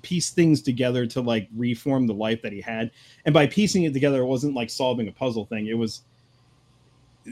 [0.00, 2.92] piece things together to like reform the life that he had.
[3.24, 5.66] And by piecing it together it wasn't like solving a puzzle thing.
[5.66, 6.02] It was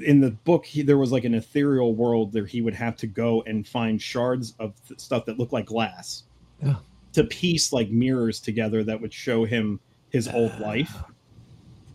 [0.05, 3.07] in the book he, there was like an ethereal world there he would have to
[3.07, 6.25] go and find shards of th- stuff that looked like glass
[6.61, 6.75] yeah.
[7.13, 9.79] to piece like mirrors together that would show him
[10.11, 10.59] his old uh.
[10.61, 10.97] life.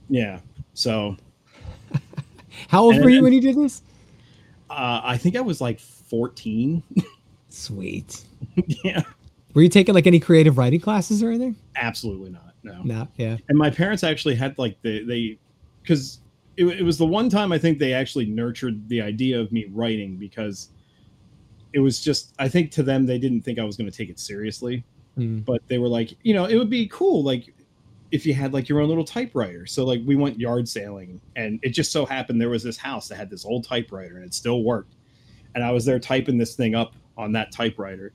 [0.07, 0.39] Yeah
[0.73, 1.17] so.
[2.69, 3.81] How old and, were you when you did this?
[4.69, 6.83] Uh, i think i was like 14
[7.49, 8.23] sweet.
[8.83, 9.01] Yeah.
[9.53, 11.55] Were you taking like any creative writing classes or anything?
[11.75, 12.81] Absolutely not no.
[12.83, 13.37] No yeah.
[13.47, 15.37] And my parents actually had like the they
[15.81, 16.19] because
[16.57, 19.67] it, it was the one time I think they actually nurtured the idea of me
[19.71, 20.69] writing because
[21.73, 24.09] it was just I think to them they didn't think I was going to take
[24.09, 24.83] it seriously,
[25.17, 25.43] mm.
[25.45, 27.53] but they were like, you know, it would be cool like
[28.11, 29.65] if you had like your own little typewriter.
[29.65, 33.07] So like we went yard sailing and it just so happened there was this house
[33.07, 34.95] that had this old typewriter and it still worked.
[35.55, 38.13] And I was there typing this thing up on that typewriter.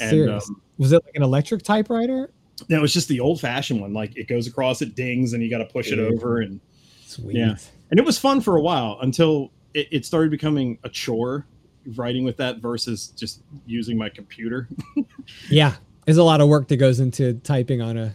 [0.00, 2.30] And um, was it like an electric typewriter?
[2.68, 3.92] No, it was just the old fashioned one.
[3.92, 6.40] Like it goes across, it dings, and you got to push it over.
[6.40, 6.60] And
[7.10, 7.36] Sweet.
[7.36, 7.56] Yeah.
[7.90, 11.46] And it was fun for a while until it, it started becoming a chore
[11.96, 14.68] writing with that versus just using my computer.
[15.50, 15.74] yeah.
[16.04, 18.14] There's a lot of work that goes into typing on a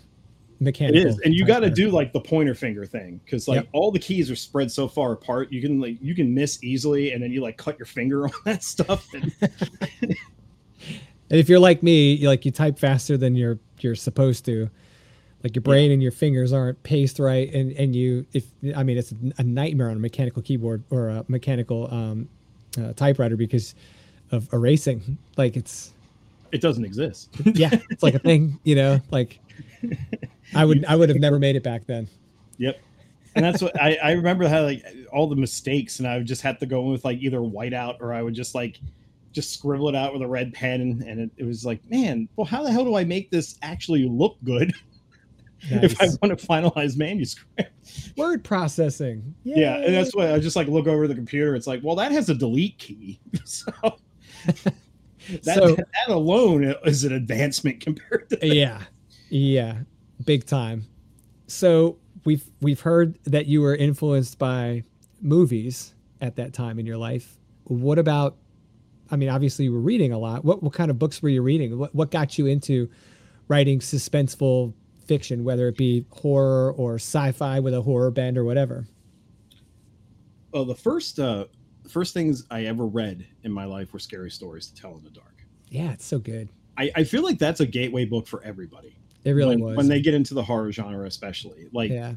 [0.59, 1.01] mechanical.
[1.01, 1.19] It is.
[1.19, 3.67] And you got to do like the pointer finger thing because like yep.
[3.73, 5.51] all the keys are spread so far apart.
[5.51, 8.33] You can like, you can miss easily and then you like cut your finger on
[8.45, 9.07] that stuff.
[9.13, 9.31] And,
[10.01, 10.17] and
[11.29, 14.69] if you're like me, you like you type faster than you're, you're supposed to
[15.45, 15.93] like your brain yeah.
[15.93, 18.45] and your fingers aren't paced right and and you if
[18.75, 22.27] i mean it's a nightmare on a mechanical keyboard or a mechanical um,
[22.79, 23.75] uh, typewriter because
[24.31, 25.93] of erasing like it's
[26.51, 29.39] it doesn't exist yeah it's like a thing you know like
[30.53, 32.07] i would i would have never made it back then
[32.57, 32.79] yep
[33.35, 36.41] and that's what I, I remember how like all the mistakes and i would just
[36.41, 38.79] have to go in with like either whiteout or i would just like
[39.31, 42.45] just scribble it out with a red pen and it, it was like man well
[42.45, 44.73] how the hell do i make this actually look good
[45.69, 45.83] Nice.
[45.93, 47.71] if I want to finalize manuscript.
[48.17, 49.35] Word processing.
[49.43, 49.61] Yay.
[49.61, 51.55] Yeah, and that's why I just like look over the computer.
[51.55, 53.71] It's like, well, that has a delete key, so
[54.45, 54.75] that,
[55.43, 58.35] so, that alone is an advancement compared to.
[58.37, 58.47] That.
[58.47, 58.81] Yeah,
[59.29, 59.79] yeah,
[60.25, 60.85] big time.
[61.47, 64.83] So we've we've heard that you were influenced by
[65.21, 67.37] movies at that time in your life.
[67.65, 68.37] What about?
[69.11, 70.43] I mean, obviously you were reading a lot.
[70.43, 71.77] What what kind of books were you reading?
[71.77, 72.89] What what got you into
[73.47, 74.73] writing suspenseful
[75.05, 78.87] fiction, whether it be horror or sci-fi with a horror bend or whatever?
[80.51, 81.45] Well, the first uh,
[81.87, 85.09] first things I ever read in my life were scary stories to tell in the
[85.09, 85.45] dark.
[85.69, 86.49] Yeah, it's so good.
[86.77, 88.97] I, I feel like that's a gateway book for everybody.
[89.25, 89.77] It really when, was.
[89.77, 91.67] when they get into the horror genre, especially.
[91.73, 92.13] Like, yeah.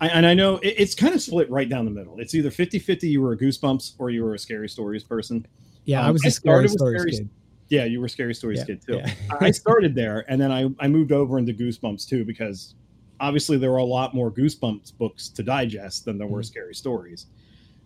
[0.00, 2.18] I, and I know it, it's kind of split right down the middle.
[2.18, 5.46] It's either 50 50 you were a Goosebumps or you were a Scary Stories person.
[5.84, 7.30] Yeah, Um, I was I a scary stories Scary kid.
[7.68, 8.96] Yeah, you were Scary Stories Yeah, kid too.
[9.04, 9.12] yeah.
[9.40, 12.74] I started there and then I, I moved over into Goosebumps too because
[13.20, 16.46] obviously there were a lot more Goosebumps books to digest than there were Mhm.
[16.46, 17.26] Scary Stories.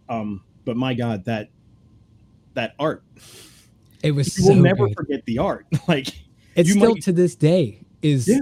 [0.09, 1.49] Um, but my God, that
[2.55, 3.03] that art,
[4.03, 4.97] It was you so will never good.
[4.97, 5.67] forget the art.
[5.89, 6.09] like,
[6.55, 8.41] It's still might- to this day is Yeah.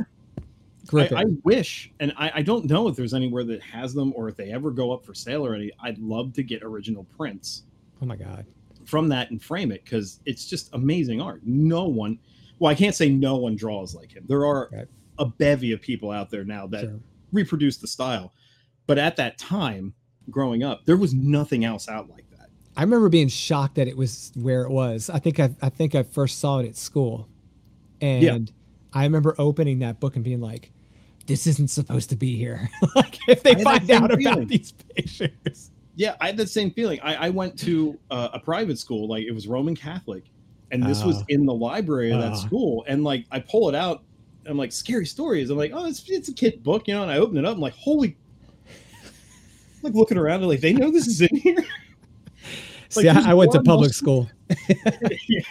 [0.92, 4.28] I, I wish, and I, I don't know if there's anywhere that has them or
[4.28, 5.70] if they ever go up for sale or any.
[5.82, 7.62] I'd love to get original prints
[8.02, 8.46] oh my god.
[8.84, 11.40] from that and frame it because it's just amazing art.
[11.44, 12.18] No one,
[12.58, 14.24] well, I can't say no one draws like him.
[14.28, 14.88] There are Right.
[15.18, 17.00] a bevy of people out there now that Sure.
[17.32, 18.32] reproduce the style,
[18.86, 19.94] but at that time,
[20.30, 22.48] growing up, there was nothing else out like that.
[22.76, 25.10] I remember being shocked that it was where it was.
[25.10, 27.28] I think I I think I first saw it at school.
[28.00, 28.38] And Yeah.
[28.92, 30.72] I remember opening that book and being like,
[31.30, 32.68] this isn't supposed to be here.
[32.96, 35.70] like if they that find out about these pictures.
[35.94, 36.98] Yeah, I had the same feeling.
[37.02, 40.24] I, I went to uh, a private school, like it was Roman Catholic,
[40.72, 41.24] and this was Ah.
[41.28, 42.34] in the library of that Ah.
[42.34, 42.84] school.
[42.88, 44.02] And like I pull it out,
[44.44, 45.50] I'm like scary stories.
[45.50, 47.02] I'm like, oh, it's it's a kid book, you know.
[47.02, 48.16] And I open it up, I'm like, holy,
[49.82, 51.64] like looking around, and like they know this is in here.
[52.96, 54.28] Like, See, I, I went to public school.
[55.28, 55.42] Yeah.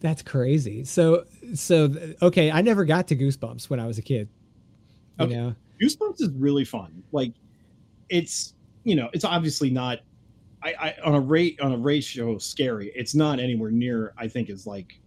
[0.00, 0.84] That's crazy.
[0.84, 1.24] So
[1.54, 1.92] so
[2.22, 4.28] okay, I never got to Goosebumps when I was a kid.
[5.18, 5.34] You Okay.
[5.34, 5.54] know?
[5.82, 7.02] Goosebumps is really fun.
[7.12, 7.32] Like
[8.08, 10.00] it's you know it's obviously not.
[10.62, 12.90] I, I on a rate on a ratio scary.
[12.94, 14.12] It's not anywhere near.
[14.18, 14.98] I think is like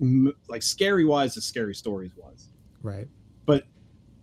[0.00, 2.48] m- like scary wise as scary stories was.
[2.82, 3.06] Right.
[3.44, 3.64] but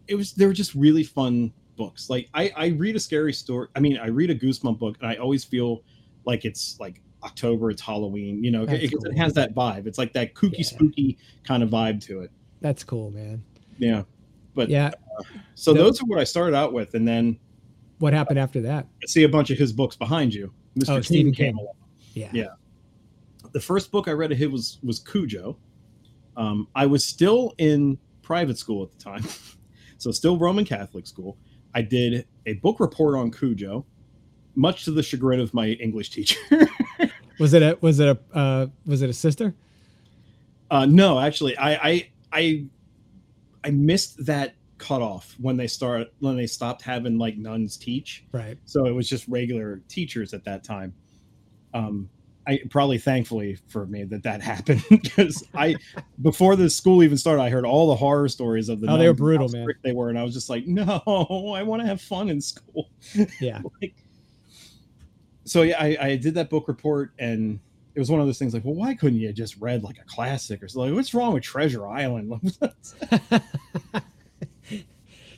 [0.07, 2.09] it was they were just really fun books.
[2.09, 3.67] Like I I read a scary story.
[3.75, 5.83] I mean, I read a goosebump book, and I always feel
[6.25, 8.43] like it's like October, it's Halloween.
[8.43, 9.87] You know, it, it has that vibe.
[9.87, 10.63] It's like that kooky, Yeah.
[10.65, 12.31] spooky kind of vibe to it.
[12.61, 13.43] That's cool, man.
[13.77, 14.03] Yeah.
[14.55, 14.91] But Yeah.
[15.55, 15.83] so No.
[15.83, 17.37] those are what I started out with, and then
[17.99, 18.85] What happened after that?
[19.01, 20.51] I see a bunch of his books behind you.
[20.77, 20.89] Mr.
[20.97, 21.59] Oh, Stephen came King.
[21.63, 21.73] along.
[22.13, 22.29] Yeah.
[22.33, 22.47] Yeah.
[23.53, 25.57] The first book I read of his was was Cujo.
[26.35, 29.23] Um, I was still in private school at the time,
[29.97, 31.37] so still Roman Catholic school.
[31.73, 33.85] I did a book report on Cujo,
[34.55, 36.39] much to the chagrin of my English teacher.
[37.39, 39.53] Was it a was it a uh was it a sister?
[40.69, 42.65] uh, no, actually, I, I I
[43.63, 48.23] I missed that cutoff when they start when they stopped having like nuns teach.
[48.31, 48.57] Right.
[48.65, 50.93] so it was just regular teachers at that time
[51.73, 52.07] um
[52.45, 55.75] i probably thankfully for me that that happened because i
[56.21, 59.07] before the school even started i heard all the horror stories of the Oh, they
[59.07, 59.67] were brutal, man.
[59.83, 61.01] they were and i was just like no
[61.57, 62.89] i want to have fun in school
[63.41, 63.61] Yeah.
[63.81, 63.95] like,
[65.47, 67.59] so yeah I, I did that book report and
[67.95, 70.05] it was one of those things like well why couldn't you just read like a
[70.05, 72.31] classic or something like what's wrong with treasure island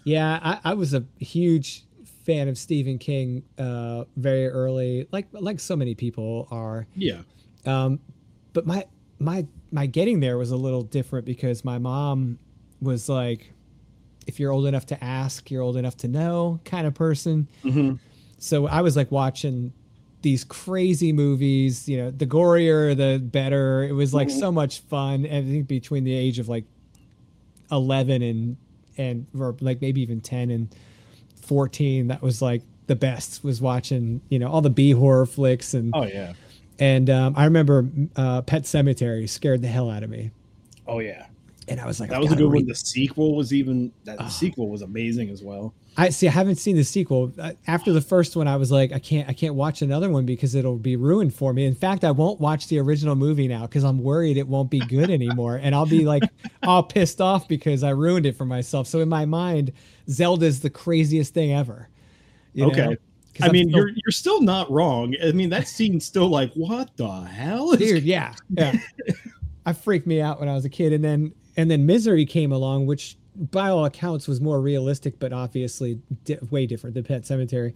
[0.03, 1.83] yeah, I, I was a huge
[2.25, 6.87] fan of Stephen King uh very early, like like so many people are.
[6.95, 7.21] yeah
[7.65, 7.99] Um
[8.53, 8.85] but my
[9.19, 12.39] my my getting there was a little different because my mom
[12.81, 13.53] was like
[14.27, 17.47] if you're old enough to ask, you're old enough to know kind of person.
[17.63, 17.93] hmm
[18.41, 19.73] so I was like watching
[20.21, 23.83] these crazy movies, you know, the gorier, the better.
[23.83, 24.39] It was like Mhm.
[24.39, 25.25] so much fun.
[25.25, 26.65] And I think between the age of like
[27.71, 28.57] 11 and,
[28.97, 30.67] and, or like maybe even 10 and
[31.41, 35.73] 14, that was like the best was watching, you know, all the B horror flicks.
[35.73, 36.33] And, oh yeah
[36.79, 40.31] and, um, I remember, uh, Pet Sematary scared the hell out of me.
[40.87, 41.27] oh yeah
[41.69, 44.25] And I was like, that was a good one the sequel was even that the
[44.25, 44.29] Oh.
[44.29, 46.27] sequel was amazing as well I see.
[46.29, 47.33] I haven't seen the sequel.
[47.37, 49.27] Uh, After the first one, I was like, I can't.
[49.27, 51.65] I can't watch another one because it'll be ruined for me.
[51.65, 54.79] In fact, I won't watch the original movie now because I'm worried it won't be
[54.79, 56.23] good anymore, and I'll be like
[56.63, 58.87] all pissed off because I ruined it for myself.
[58.87, 59.73] So in my mind,
[60.09, 61.89] Zelda is the craziest thing ever.
[62.53, 62.95] you know?
[63.41, 65.15] I I'm mean, still- you're you're still not wrong.
[65.21, 67.71] I mean, that scene's still like, what the hell?
[67.73, 68.73] Is dude yeah yeah
[69.65, 72.51] i freaked me out when i was a kid and then and then misery came
[72.51, 73.17] along which
[73.51, 77.73] by all accounts was more realistic but obviously di- way different than pet sematary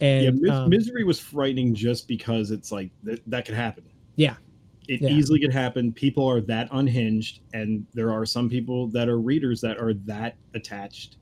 [0.00, 3.84] and yeah, Mis- um, misery was frightening just because it's like that, that could happen.
[4.16, 4.36] Yeah.
[4.88, 5.10] It Yeah.
[5.10, 5.92] easily could happen.
[5.92, 10.36] People are that unhinged, and there are some people that are readers that are that
[10.54, 11.18] attached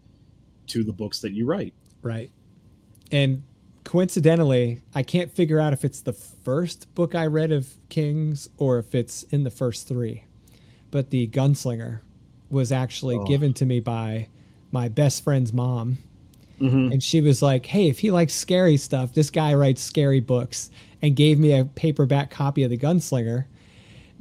[0.69, 1.75] to the books that you write.
[2.03, 2.31] right
[3.11, 3.43] and
[3.83, 8.79] coincidentally i can't figure out if it's the first book i read of king's or
[8.79, 10.23] if it's in the first three
[10.91, 12.01] but the gunslinger
[12.51, 13.25] was actually Oh.
[13.25, 14.29] given to me by
[14.73, 15.99] my best friend's mom
[16.61, 16.93] Mhm.
[16.93, 20.71] and she was like, "Hey, if he likes scary stuff, this guy writes scary books,"
[21.03, 23.45] and gave me a paperback copy of The Gunslinger.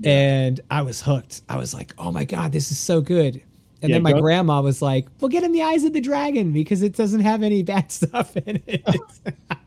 [0.03, 1.41] and I was hooked.
[1.49, 3.41] I was like, "Oh my god, this is so good!"
[3.81, 6.01] And Yeah, then my go- grandma was like, "Well, get him the Eyes of the
[6.01, 8.83] Dragon because it doesn't have any bad stuff in it."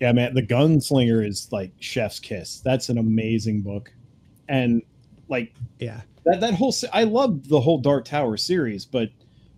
[0.00, 2.60] Yeah, man, The Gunslinger is like chef's kiss.
[2.60, 3.92] That's an amazing book.
[4.48, 4.82] And
[5.30, 9.08] like yeah, that that whole I love the whole Dark Tower series, but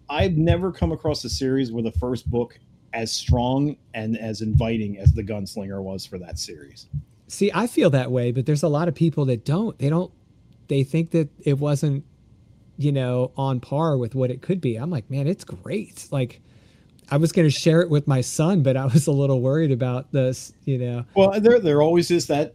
[0.08, 2.58] I've never come across a series where the first book
[2.92, 6.86] as strong and as inviting as The Gunslinger was for that series.
[7.28, 9.78] See, I feel that way, but there's a lot of people that don't.
[9.78, 10.12] They don't.
[10.68, 12.04] They think that it wasn't,
[12.76, 14.76] you know, on par with what it could be.
[14.76, 16.06] I'm like, man, it's great.
[16.10, 16.40] Like,
[17.10, 19.72] I was going to share it with my son, but I was a little worried
[19.72, 20.52] about this.
[20.66, 22.54] You know, Well, there there always is that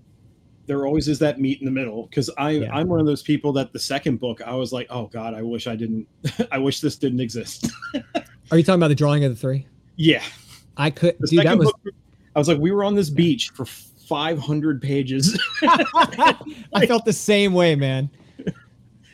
[0.68, 2.76] there always is that meet in the middle because I Yeah.
[2.76, 5.42] I'm one of those people that the second book I was like, oh god, I
[5.42, 6.08] wish I didn't.
[6.52, 7.72] I wish this didn't exist.
[8.52, 9.66] are you talking about the drawing of the three?
[9.96, 10.24] yeah,
[10.78, 11.44] I could, the dude.
[11.44, 11.72] Second was.
[11.72, 11.94] book,
[12.36, 15.40] I was like, we were on this beach for 500 pages.
[15.64, 18.10] I felt the same way, man.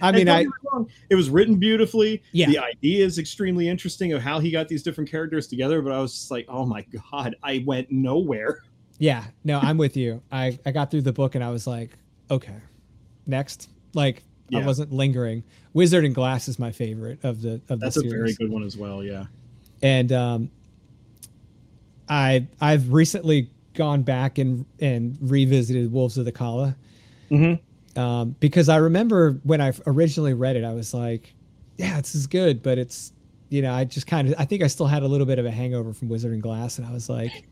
[0.02, 2.22] I mean, I get me wrong, it was written beautifully.
[2.34, 2.48] Yeah.
[2.48, 6.00] The idea is extremely interesting of how he got these different characters together, but I
[6.00, 8.64] was just like, oh my god, I went nowhere.
[9.04, 10.22] Yeah, no, I'm with you.
[10.32, 11.90] I I got through the book and I was like,
[12.32, 12.56] okay,
[13.28, 13.70] next.
[13.94, 14.24] Like
[14.56, 15.44] I wasn't lingering.
[15.74, 18.64] Wizard and Glass is my favorite of the of That's the a very good one
[18.64, 19.04] as well.
[19.04, 19.26] Yeah.
[19.82, 20.52] And um,
[22.08, 26.74] I I've recently gone back and and revisited Wolves of the Calla
[27.30, 28.00] Mm-hmm.
[28.00, 31.34] um, because I remember when I originally read it, I was like,
[31.78, 33.12] yeah, this is good, but it's
[33.50, 35.46] you know I just kind of I think I still had a little bit of
[35.46, 37.44] a hangover from Wizard and Glass, and I was like.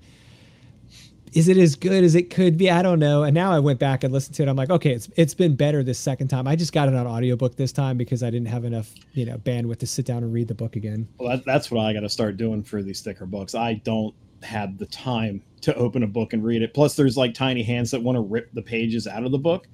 [1.34, 2.70] Is it as good as it could be?
[2.70, 3.24] I don't know.
[3.24, 4.50] And now I went back and listened to it.
[4.50, 6.48] I'm like, okay, it's it's been better this second time.
[6.48, 9.38] I just got it on audiobook this time because I didn't have enough, you know,
[9.38, 11.08] bandwidth to sit down and read the book again.
[11.20, 13.56] Well, that, that's what I got to start doing for these thicker books.
[13.56, 14.14] I don't
[14.44, 16.74] have the time to open a book and read it.
[16.74, 19.68] Plus, there's like tiny hands that want to rip the pages out of the book.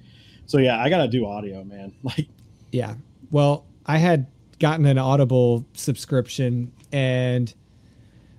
[0.46, 1.92] So yeah, I got to do audio, man.
[2.02, 2.28] Like,
[2.70, 2.94] Yeah.
[3.30, 4.26] Well, I had
[4.60, 7.52] gotten an Audible subscription and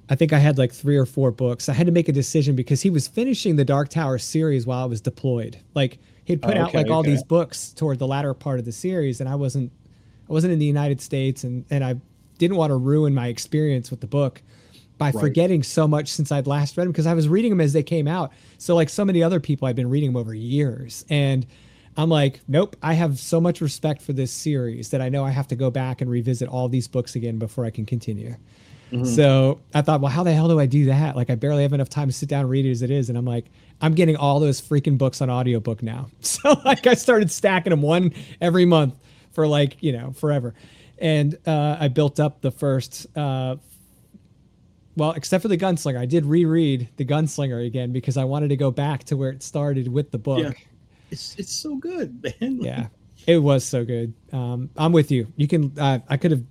[0.09, 1.69] I think I had like three or four books.
[1.69, 4.81] I had to make a decision because he was finishing the Dark Tower series while
[4.83, 5.59] I was deployed.
[5.75, 8.65] Like he'd put Oh, out okay, like all these books toward the latter part of
[8.65, 9.71] the series and I wasn't
[10.29, 11.95] I wasn't in the United States and and I
[12.39, 14.41] didn't want to ruin my experience with the book
[14.97, 15.21] by Right.
[15.21, 17.83] forgetting so much since I'd last read them because I was reading them as they
[17.83, 18.31] came out.
[18.57, 21.45] So like so many other people I've been reading them over years and
[21.97, 25.31] I'm like, nope, I have so much respect for this series that I know I
[25.31, 28.35] have to go back and revisit all these books again before I can continue.
[29.05, 31.15] So I thought, well, how the hell do I do that?
[31.15, 33.09] Like, I barely have enough time to sit down and read it as it is.
[33.09, 33.45] And I'm like,
[33.81, 36.07] I'm getting all those freaking books on audiobook now.
[36.21, 38.95] So, like, I started stacking them one every month
[39.31, 40.53] for like, you know, forever.
[40.97, 43.57] And uh, I built up the first, uh,
[44.95, 45.97] well, except for the Gunslinger.
[45.99, 49.43] I did reread the Gunslinger again because I wanted to go back to where it
[49.43, 50.39] started with the book.
[50.43, 50.51] Yeah.
[51.11, 52.59] it's it's so good, man.
[52.61, 52.87] yeah
[53.27, 56.43] it was so good um i'm with you you can uh, i could have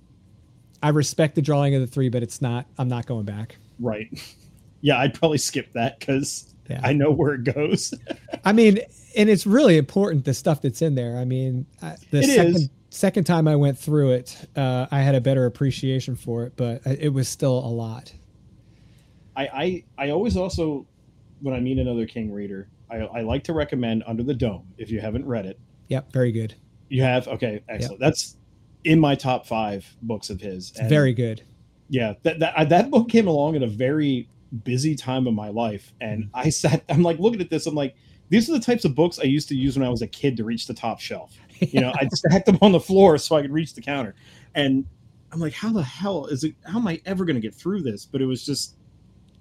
[0.83, 4.09] i respect the drawing of the three but it's not i'm not going back Right.
[4.81, 6.81] Yeah, I'd probably skip that because Yeah.
[6.83, 7.93] I know where it goes.
[8.45, 8.79] i mean
[9.17, 11.65] and it's really important the stuff that's in there i mean
[12.11, 12.69] the It second is.
[12.89, 16.85] second time i went through it uh i had a better appreciation for it but
[16.87, 18.11] uh, it was still a lot
[19.35, 20.85] I, I I always also
[21.41, 24.91] when I meet another King reader, I, I like to recommend Under the Dome if
[24.91, 25.57] you haven't read it.
[25.87, 26.55] yep very good
[26.89, 28.01] You have okay, excellent.
[28.01, 28.35] That's
[28.83, 30.71] in my top five books of his.
[30.71, 31.43] it's very good
[31.89, 32.13] yeah.
[32.23, 34.29] That that that book came along at a very
[34.63, 36.37] busy time of my life, and Mm-hmm.
[36.37, 36.83] I sat.
[36.89, 37.65] I'm like looking at this.
[37.65, 37.95] I'm like,
[38.29, 40.37] these are the types of books I used to use when I was a kid
[40.37, 41.35] to reach the top shelf.
[41.59, 44.15] You know, I'd stack them on the floor so I could reach the counter,
[44.55, 44.85] and
[45.31, 46.55] I'm like, how the hell is it?
[46.63, 48.05] How am I ever going to get through this?
[48.05, 48.77] But it was just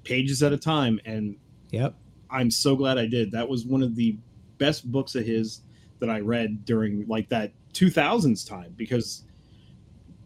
[0.05, 1.37] pages at a time, and
[1.71, 1.95] yep
[2.31, 3.33] I'm so glad I did.
[3.33, 4.17] That was one of the
[4.59, 5.63] best books of his
[6.01, 9.25] that I read during like that 2000s time because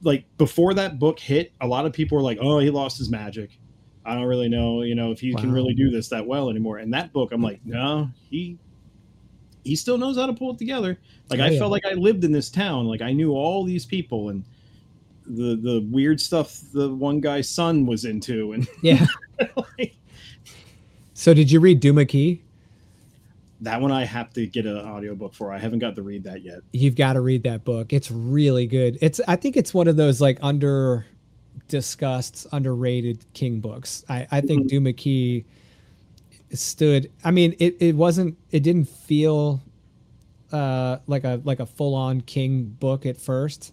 [0.03, 3.09] like before that book hit, a lot of people were like, "Oh, he lost his
[3.11, 3.59] magic.
[4.05, 6.79] I don't really know, you know, if he can really do this that well anymore."
[6.79, 8.59] And that book, I'm like, "No, he
[9.65, 10.99] he still knows how to pull it together."
[11.31, 11.59] Like Oh, I yeah.
[11.59, 14.45] felt like I lived in this town, like I knew all these people and
[15.25, 19.07] the the weird stuff the one guy's son was into and yeah
[19.79, 19.95] like,
[21.15, 22.43] so did you read duma key
[23.63, 25.53] that one I have to get an audiobook for.
[25.53, 26.61] I haven't got to read that yet.
[26.73, 27.93] you've got to read that book.
[27.93, 28.99] It's really good.
[29.01, 31.07] It's I think it's one of those like under
[31.69, 34.05] discussed, underrated King books.
[34.09, 34.69] I, I think Mhm.
[34.69, 34.93] Duma
[36.55, 39.63] stood I mean it, it wasn't it didn't feel
[40.53, 43.73] uh like a like a full on King book at first.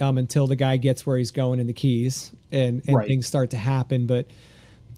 [0.00, 3.08] Um until the guy gets where he's going in the keys and, and Right.
[3.08, 4.06] things start to happen.
[4.06, 4.26] But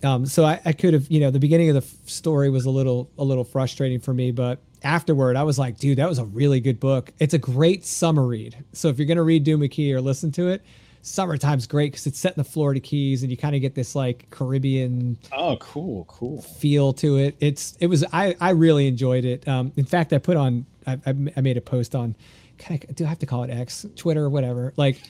[0.04, 2.66] um, so I, I could have, you know, the beginning of the f- story was
[2.66, 6.18] a little, a little frustrating for me, but afterward, I was like, dude, that was
[6.18, 7.10] a really good book.
[7.18, 8.56] It's a great summer read.
[8.72, 10.62] So if you're gonna read Duma Key or listen to it,
[11.02, 13.94] summertime's great because it's set in the Florida Keys and you kind of get this
[13.94, 17.36] like Caribbean oh cool cool feel to it.
[17.40, 19.46] It's it was I I really enjoyed it.
[19.46, 22.14] Um, in fact, I put on I, I made a post on
[22.58, 25.00] kind of do I have to call it X Twitter or whatever like.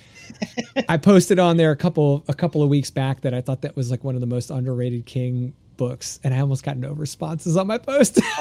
[0.88, 3.76] I posted on there a couple a couple of weeks back that I thought that
[3.76, 7.56] was like one of the most underrated King books, and I almost got no responses
[7.56, 8.20] on my post.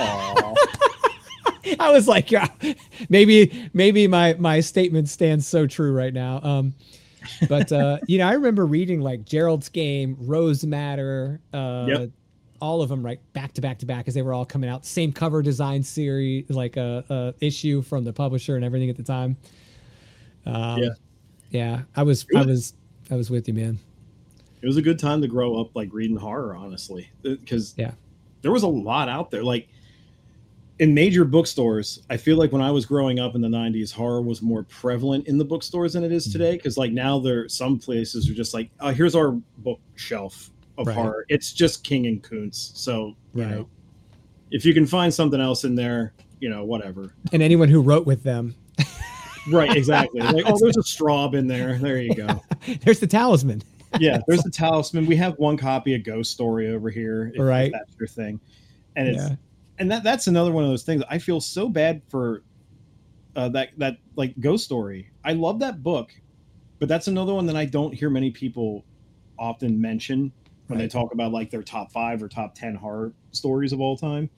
[1.79, 2.47] I was like, yeah,
[3.09, 6.39] maybe maybe my my statement stands so true right now.
[6.43, 6.73] Um,
[7.47, 12.09] but uh, you know, I remember reading like Gerald's Game, Rose Madder, uh, yep.
[12.61, 14.86] all of them right back to back to back as they were all coming out.
[14.86, 19.03] Same cover design series, like a, a issue from the publisher and everything at the
[19.03, 19.38] time.
[20.45, 20.89] Um, yeah,
[21.54, 22.74] yeah, I was, I was,
[23.10, 23.80] I was with you, man.
[24.62, 27.91] It was a good time to grow up, like reading horror, honestly, because yeah,
[28.41, 29.43] there was a lot out there.
[29.43, 29.68] Like
[30.80, 34.22] in major bookstores, I feel like when I was growing up in the 90s, horror
[34.22, 36.39] was more prevalent in the bookstores than it is mm-hmm.
[36.39, 36.51] today.
[36.54, 40.95] Because like now there some places are just like, oh, here's our bookshelf of right.
[40.95, 41.26] horror.
[41.30, 42.72] It's just King and Koontz.
[42.76, 43.51] So, you right.
[43.51, 43.70] know,
[44.51, 47.14] if you can find something else in there, you know, whatever.
[47.32, 48.56] And anyone who wrote with them.
[49.52, 50.22] Right, exactly.
[50.22, 51.78] Like, oh, there's a Straub in there.
[51.78, 52.41] There you go.
[52.82, 53.64] there's the talisman.
[54.00, 55.06] yeah, there's the talisman.
[55.06, 57.32] We have one copy of Ghost Story over here.
[57.34, 57.66] If, right.
[57.66, 58.39] If that's your thing.
[58.96, 59.36] And it's yeah
[59.80, 61.04] and that that's another one of those things.
[61.10, 62.44] I feel so bad for
[63.36, 65.10] uh, that that like Ghost Story.
[65.24, 66.12] I love that book,
[66.80, 68.86] but that's another one that I don't hear many people
[69.39, 70.32] often mention
[70.68, 70.86] when right.
[70.86, 74.30] they talk about like their top five or top ten horror stories of all time.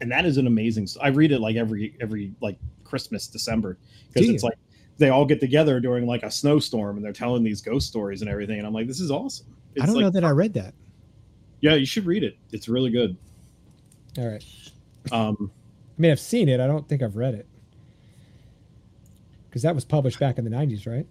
[0.00, 0.88] And that is an amazing.
[1.00, 2.58] I read it like every every like
[2.90, 3.78] Christmas December
[4.12, 4.58] because it's like
[4.98, 8.30] they all get together during like a snowstorm and they're telling these ghost stories and
[8.30, 8.58] everything.
[8.58, 9.46] And I'm like, this is awesome.
[9.74, 10.74] It's I don't like, know that I read that.
[11.60, 12.36] Yeah, you should read it.
[12.52, 13.16] It's really good.
[14.18, 14.44] All right.
[15.12, 15.50] Um,
[15.96, 16.60] I mean, I've seen it.
[16.60, 17.46] I don't think I've read it
[19.48, 21.06] because that was published back in the '90s, right?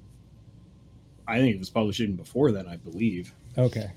[1.27, 2.67] I think it was published even before then.
[2.67, 3.34] I believe.
[3.57, 3.91] Okay.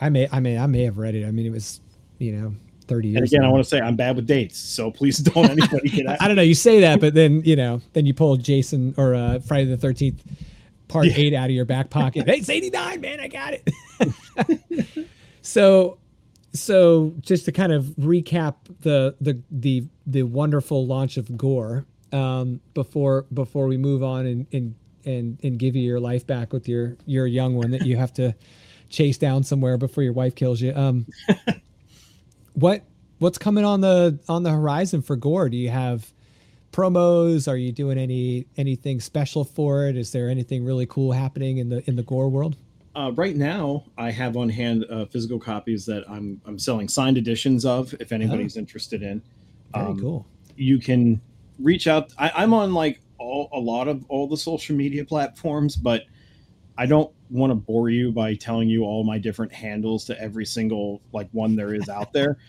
[0.00, 1.26] I may, I may, I may have read it.
[1.26, 1.80] I mean, it was,
[2.18, 2.54] you know,
[2.86, 3.16] 30 years.
[3.16, 3.44] And again.
[3.44, 6.06] I want to say I'm bad with dates, so please don't anybody get.
[6.20, 6.42] I don't know.
[6.42, 9.86] You say that, but then you know, then you pull Jason or uh, Friday the
[9.86, 10.20] 13th
[10.88, 11.14] part yeah.
[11.16, 12.26] eight out of your back pocket.
[12.26, 13.20] hey, it's 89, man.
[13.20, 15.08] I got it.
[15.42, 15.98] so
[16.52, 22.60] so just to kind of recap the the the the wonderful launch of Gore um,
[22.74, 24.74] before before we move on and and
[25.04, 28.12] and and give you your life back with your your young one that you have
[28.14, 28.34] to
[28.88, 30.72] chase down somewhere before your wife kills you.
[30.74, 31.06] Um,
[32.54, 32.82] what
[33.18, 35.48] what's coming on the on the horizon for Gore?
[35.48, 36.12] Do you have
[36.72, 37.46] promos?
[37.50, 39.96] Are you doing any anything special for it?
[39.96, 42.56] Is there anything really cool happening in the in the Gore world?
[42.96, 47.18] Uh, right now, I have on hand uh, physical copies that I'm I'm selling signed
[47.18, 47.94] editions of.
[48.00, 48.60] If anybody's oh.
[48.60, 49.20] interested in,
[49.74, 50.26] very um, cool.
[50.56, 51.20] You can
[51.58, 52.12] reach out.
[52.18, 56.04] I, am on like all a lot of all the social media platforms, but
[56.76, 60.44] I don't want to bore you by telling you all my different handles to every
[60.44, 62.38] single like one there is out there.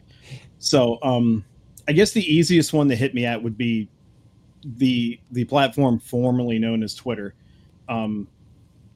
[0.58, 1.46] So, um,
[1.88, 3.88] I guess the easiest one to hit me at would be
[4.64, 7.36] the the platform formerly known as Twitter.
[7.88, 8.28] Um,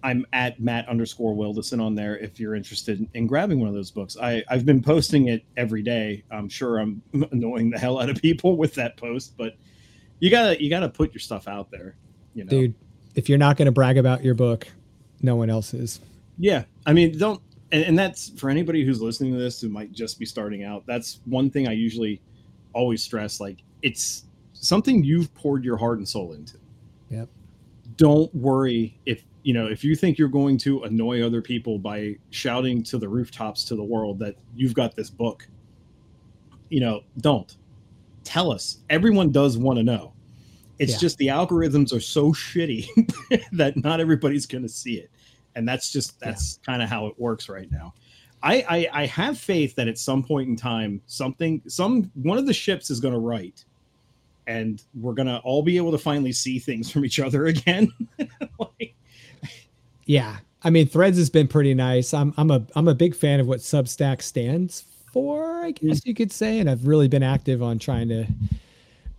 [0.01, 3.91] I'm at Matt underscore Wildasin on there if you're interested in grabbing one of those
[3.91, 4.15] books.
[4.21, 6.23] I, I've been posting it every day.
[6.32, 7.01] I'm sure I'm
[7.32, 9.55] annoying the hell out of people with that post, but
[10.19, 11.95] you gotta you gotta put your stuff out there.
[12.34, 12.49] You know?
[12.49, 12.75] Dude,
[13.15, 14.67] if you're not gonna brag about your book,
[15.22, 15.99] no one else is.
[16.38, 16.63] Yeah.
[16.86, 17.41] I mean, don't
[17.72, 20.86] and, and that's for anybody who's listening to this who might just be starting out,
[20.86, 22.22] that's one thing I usually
[22.74, 23.39] always stress.
[23.39, 26.57] Like it's something you've poured your heart and soul into.
[27.09, 27.30] Yep.
[27.95, 32.15] Don't worry if you know, if you think you're going to annoy other people by
[32.30, 35.47] shouting to the rooftops to the world that you've got this book,
[36.70, 37.55] you know, don't
[38.24, 38.80] tell us.
[38.89, 40.13] Everyone does want to know.
[40.80, 40.97] It's yeah.
[40.97, 42.88] just the algorithms are so shitty
[43.51, 45.11] that not everybody's going to see it.
[45.55, 46.71] And that's just, that's yeah.
[46.71, 47.93] kind of how it works right now.
[48.41, 52.45] I, I, I have faith that at some point in time, something, some, one of
[52.45, 53.63] the ships is going to right
[54.47, 57.91] and we're going to all be able to finally see things from each other again.
[58.59, 58.95] like,
[60.05, 62.13] yeah, I mean, Threads has been pretty nice.
[62.13, 66.05] I'm I'm a I'm a big fan of what Substack stands for, I guess mm.
[66.07, 68.25] you could say, and I've really been active on trying to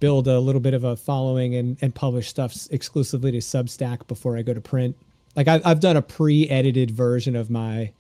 [0.01, 4.37] build a little bit of a following and and publish stuff exclusively to Substack before
[4.37, 4.97] I go to print.
[5.37, 7.93] Like I've I've done a pre-edited version of my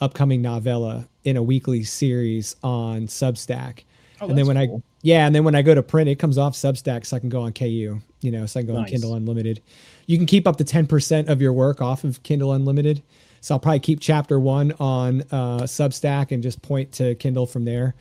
[0.00, 3.84] upcoming novella in a weekly series on Substack.
[4.20, 4.82] Oh, and then when cool.
[4.84, 7.20] I yeah, and then when I go to print, it comes off Substack, so I
[7.20, 8.00] can go on KU.
[8.20, 8.86] You know, so I can go nice.
[8.86, 9.60] on Kindle Unlimited.
[10.06, 13.02] You can keep up to ten percent of your work off of Kindle Unlimited.
[13.40, 17.64] So I'll probably keep chapter one on uh, Substack and just point to Kindle from
[17.64, 17.94] there.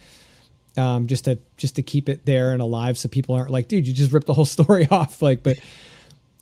[0.77, 3.87] Um, just to just to keep it there and alive, so people aren't like, dude,
[3.87, 5.21] you just ripped the whole story off.
[5.21, 5.59] Like, but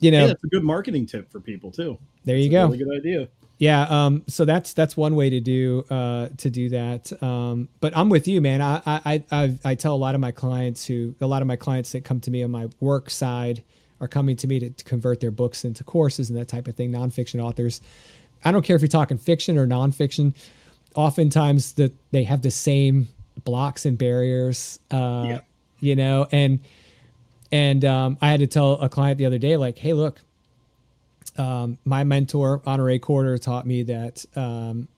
[0.00, 1.98] you know, yeah, that's a good marketing tip for people too.
[2.24, 2.66] There you go.
[2.66, 3.28] Really good idea.
[3.58, 7.10] Yeah, um, so that's that's one way to do uh, to do that.
[7.22, 8.60] Um, but I'm with you, man.
[8.60, 11.56] I, I I I tell a lot of my clients who a lot of my
[11.56, 13.62] clients that come to me on my work side
[14.00, 16.76] are coming to me to, to convert their books into courses and that type of
[16.76, 16.92] thing.
[16.92, 17.80] Nonfiction authors.
[18.44, 20.34] I don't care if you're talking fiction or nonfiction.
[20.94, 23.08] Oftentimes, that they have the same
[23.46, 24.78] blocks and barriers.
[24.90, 25.40] Uh, yeah.
[25.80, 26.60] You know, and
[27.50, 30.20] and um, I had to tell a client the other day, like, hey, look,
[31.38, 34.88] um, my mentor Honore Corder taught me that um,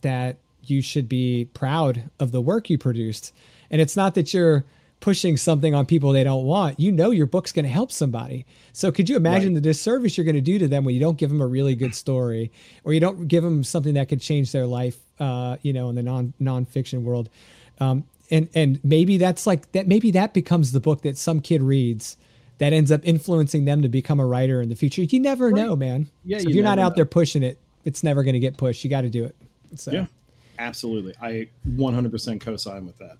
[0.00, 3.34] that you should be proud of the work you produced,
[3.70, 4.64] and it's not that you're
[5.00, 6.80] pushing something on people they don't want.
[6.80, 8.46] You know your book's going to help somebody.
[8.72, 9.62] So could you imagine right.
[9.62, 11.74] the disservice you're going to do to them when you don't give them a really
[11.74, 12.50] good story,
[12.84, 14.96] or you don't give them something that could change their life?
[15.20, 17.28] Uh, you know, in the non nonfiction world.
[17.80, 19.86] Um, and and maybe that's like that.
[19.86, 22.16] Maybe that becomes the book that some kid reads
[22.58, 25.02] that ends up influencing them to become a writer in the future.
[25.02, 25.54] You never right.
[25.54, 26.08] know, man.
[26.24, 26.96] Yeah, so you if you're not out know.
[26.96, 28.84] there pushing it, it's never going to get pushed.
[28.84, 29.36] You got to do it.
[29.74, 29.90] So.
[29.90, 30.06] Yeah,
[30.58, 31.14] absolutely.
[31.20, 33.18] I 100% co-sign with that.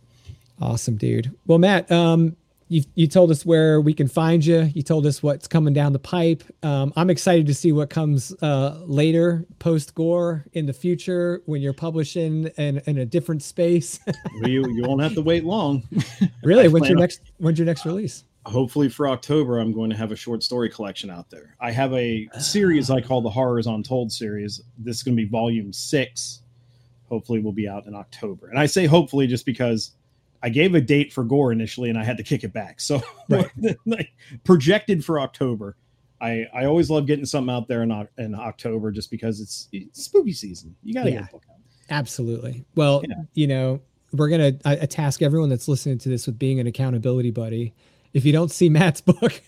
[0.61, 1.37] Awesome, dude.
[1.47, 2.37] Well, Matt, um,
[2.69, 4.71] you you told us where we can find you.
[4.75, 6.43] You told us what's coming down the pipe.
[6.63, 11.61] Um, I'm excited to see what comes uh, later, post Gore, in the future when
[11.63, 14.01] you're publishing in, in a different space.
[14.43, 15.83] you you won't have to wait long.
[16.43, 16.69] really?
[16.69, 18.25] When's your next When's your next release?
[18.47, 21.57] hopefully for October, I'm going to have a short story collection out there.
[21.61, 24.61] I have a series I call the Horrors Untold series.
[24.79, 26.43] This is going to be volume six.
[27.09, 28.49] Hopefully, will be out in October.
[28.49, 29.93] And I say hopefully just because
[30.45, 32.79] I gave a date for Gore initially, and I had to kick it back.
[32.79, 34.09] So right.
[34.45, 35.77] projected for October.
[36.21, 40.05] I, I always love getting something out there in, in October just because it's, it's
[40.05, 40.77] spooky season.
[40.83, 41.57] You got to yeah, get a book out.
[41.89, 42.67] Absolutely.
[42.75, 43.15] Well, yeah.
[43.33, 43.81] you know,
[44.13, 47.75] we're going to task everyone that's listening to this with being an accountability buddy
[48.15, 49.43] if you don't see Matt's book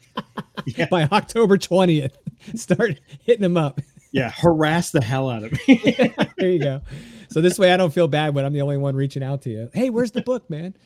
[0.66, 0.86] yeah.
[0.90, 2.12] by October 20th,
[2.54, 3.80] start hitting him up.
[4.12, 6.12] Yeah, harass the hell out of me.
[6.36, 6.82] there you go.
[7.34, 9.50] So this way I don't feel bad when I'm the only one reaching out to
[9.50, 9.68] you.
[9.74, 10.76] Hey, where's the book, man?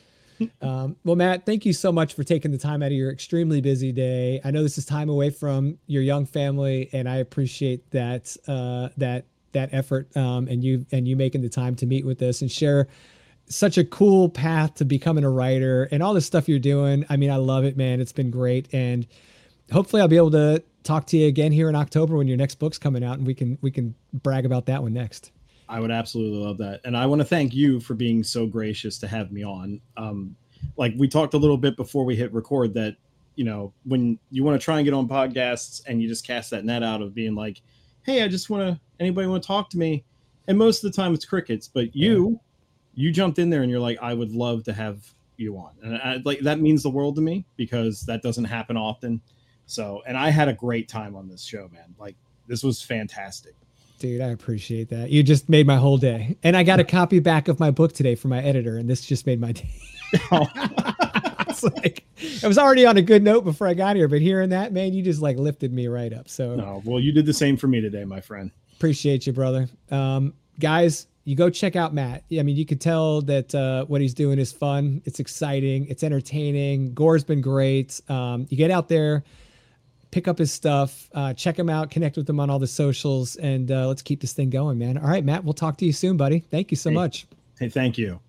[0.61, 3.59] Um, well, Matt, thank you so much for taking the time out of your extremely
[3.59, 4.39] busy day.
[4.45, 8.87] I know this is time away from your young family, and I appreciate that uh,
[8.95, 12.39] that that effort um, and you and you making the time to meet with us
[12.39, 12.87] and share
[13.47, 17.05] such a cool path to becoming a writer and all the stuff you're doing.
[17.09, 17.99] I mean, I love it, man.
[17.99, 18.73] It's been great.
[18.73, 19.05] And
[19.73, 22.59] hopefully I'll be able to talk to you again here in October when your next
[22.59, 25.31] book's coming out and we can we can brag about that one next.
[25.69, 26.81] I would absolutely love that.
[26.83, 29.79] And I want to thank you for being so gracious to have me on.
[29.95, 30.35] Um,
[30.75, 32.95] like we talked a little bit before we hit record that,
[33.35, 36.49] you know, when you want to try and get on podcasts and you just cast
[36.49, 37.61] that net out of being like,
[38.01, 40.03] Hey, I just want to, anybody want to talk to me?
[40.47, 42.37] And most of the time it's crickets, but you, yeah
[42.99, 45.95] you jumped in there and you're like, I would love to have you on, and
[45.95, 49.21] I, like that means the world to me because that doesn't happen often.
[49.67, 51.95] So, and I had a great time on this show, man.
[51.97, 52.17] Like
[52.47, 53.53] this was fantastic.
[53.99, 55.09] Dude, I appreciate that.
[55.09, 56.37] You just made my whole day.
[56.41, 59.05] And I got a copy back of my book today from my editor, and this
[59.05, 59.69] just made my day.
[60.13, 62.05] it's like
[62.41, 64.93] I was already on a good note before I got here, but hearing that, man,
[64.93, 66.29] you just like lifted me right up.
[66.29, 68.51] So no, well, you did the same for me today, my friend.
[68.77, 69.67] Appreciate you, brother.
[69.91, 72.23] Um, guys, you go check out Matt.
[72.31, 75.01] I mean, you could tell that uh, what he's doing is fun.
[75.03, 75.87] It's exciting.
[75.87, 76.93] It's entertaining.
[76.93, 77.99] Gore's been great.
[78.07, 79.25] Um, you get out there,
[80.11, 83.35] pick up his stuff, uh, check him out, connect with him on all the socials,
[83.37, 84.97] and uh, let's keep this thing going, man.
[84.97, 85.43] All right, Matt.
[85.43, 86.39] We'll talk to you soon, buddy.
[86.39, 87.27] Thank you so hey, much.
[87.59, 88.19] Hey, thank you.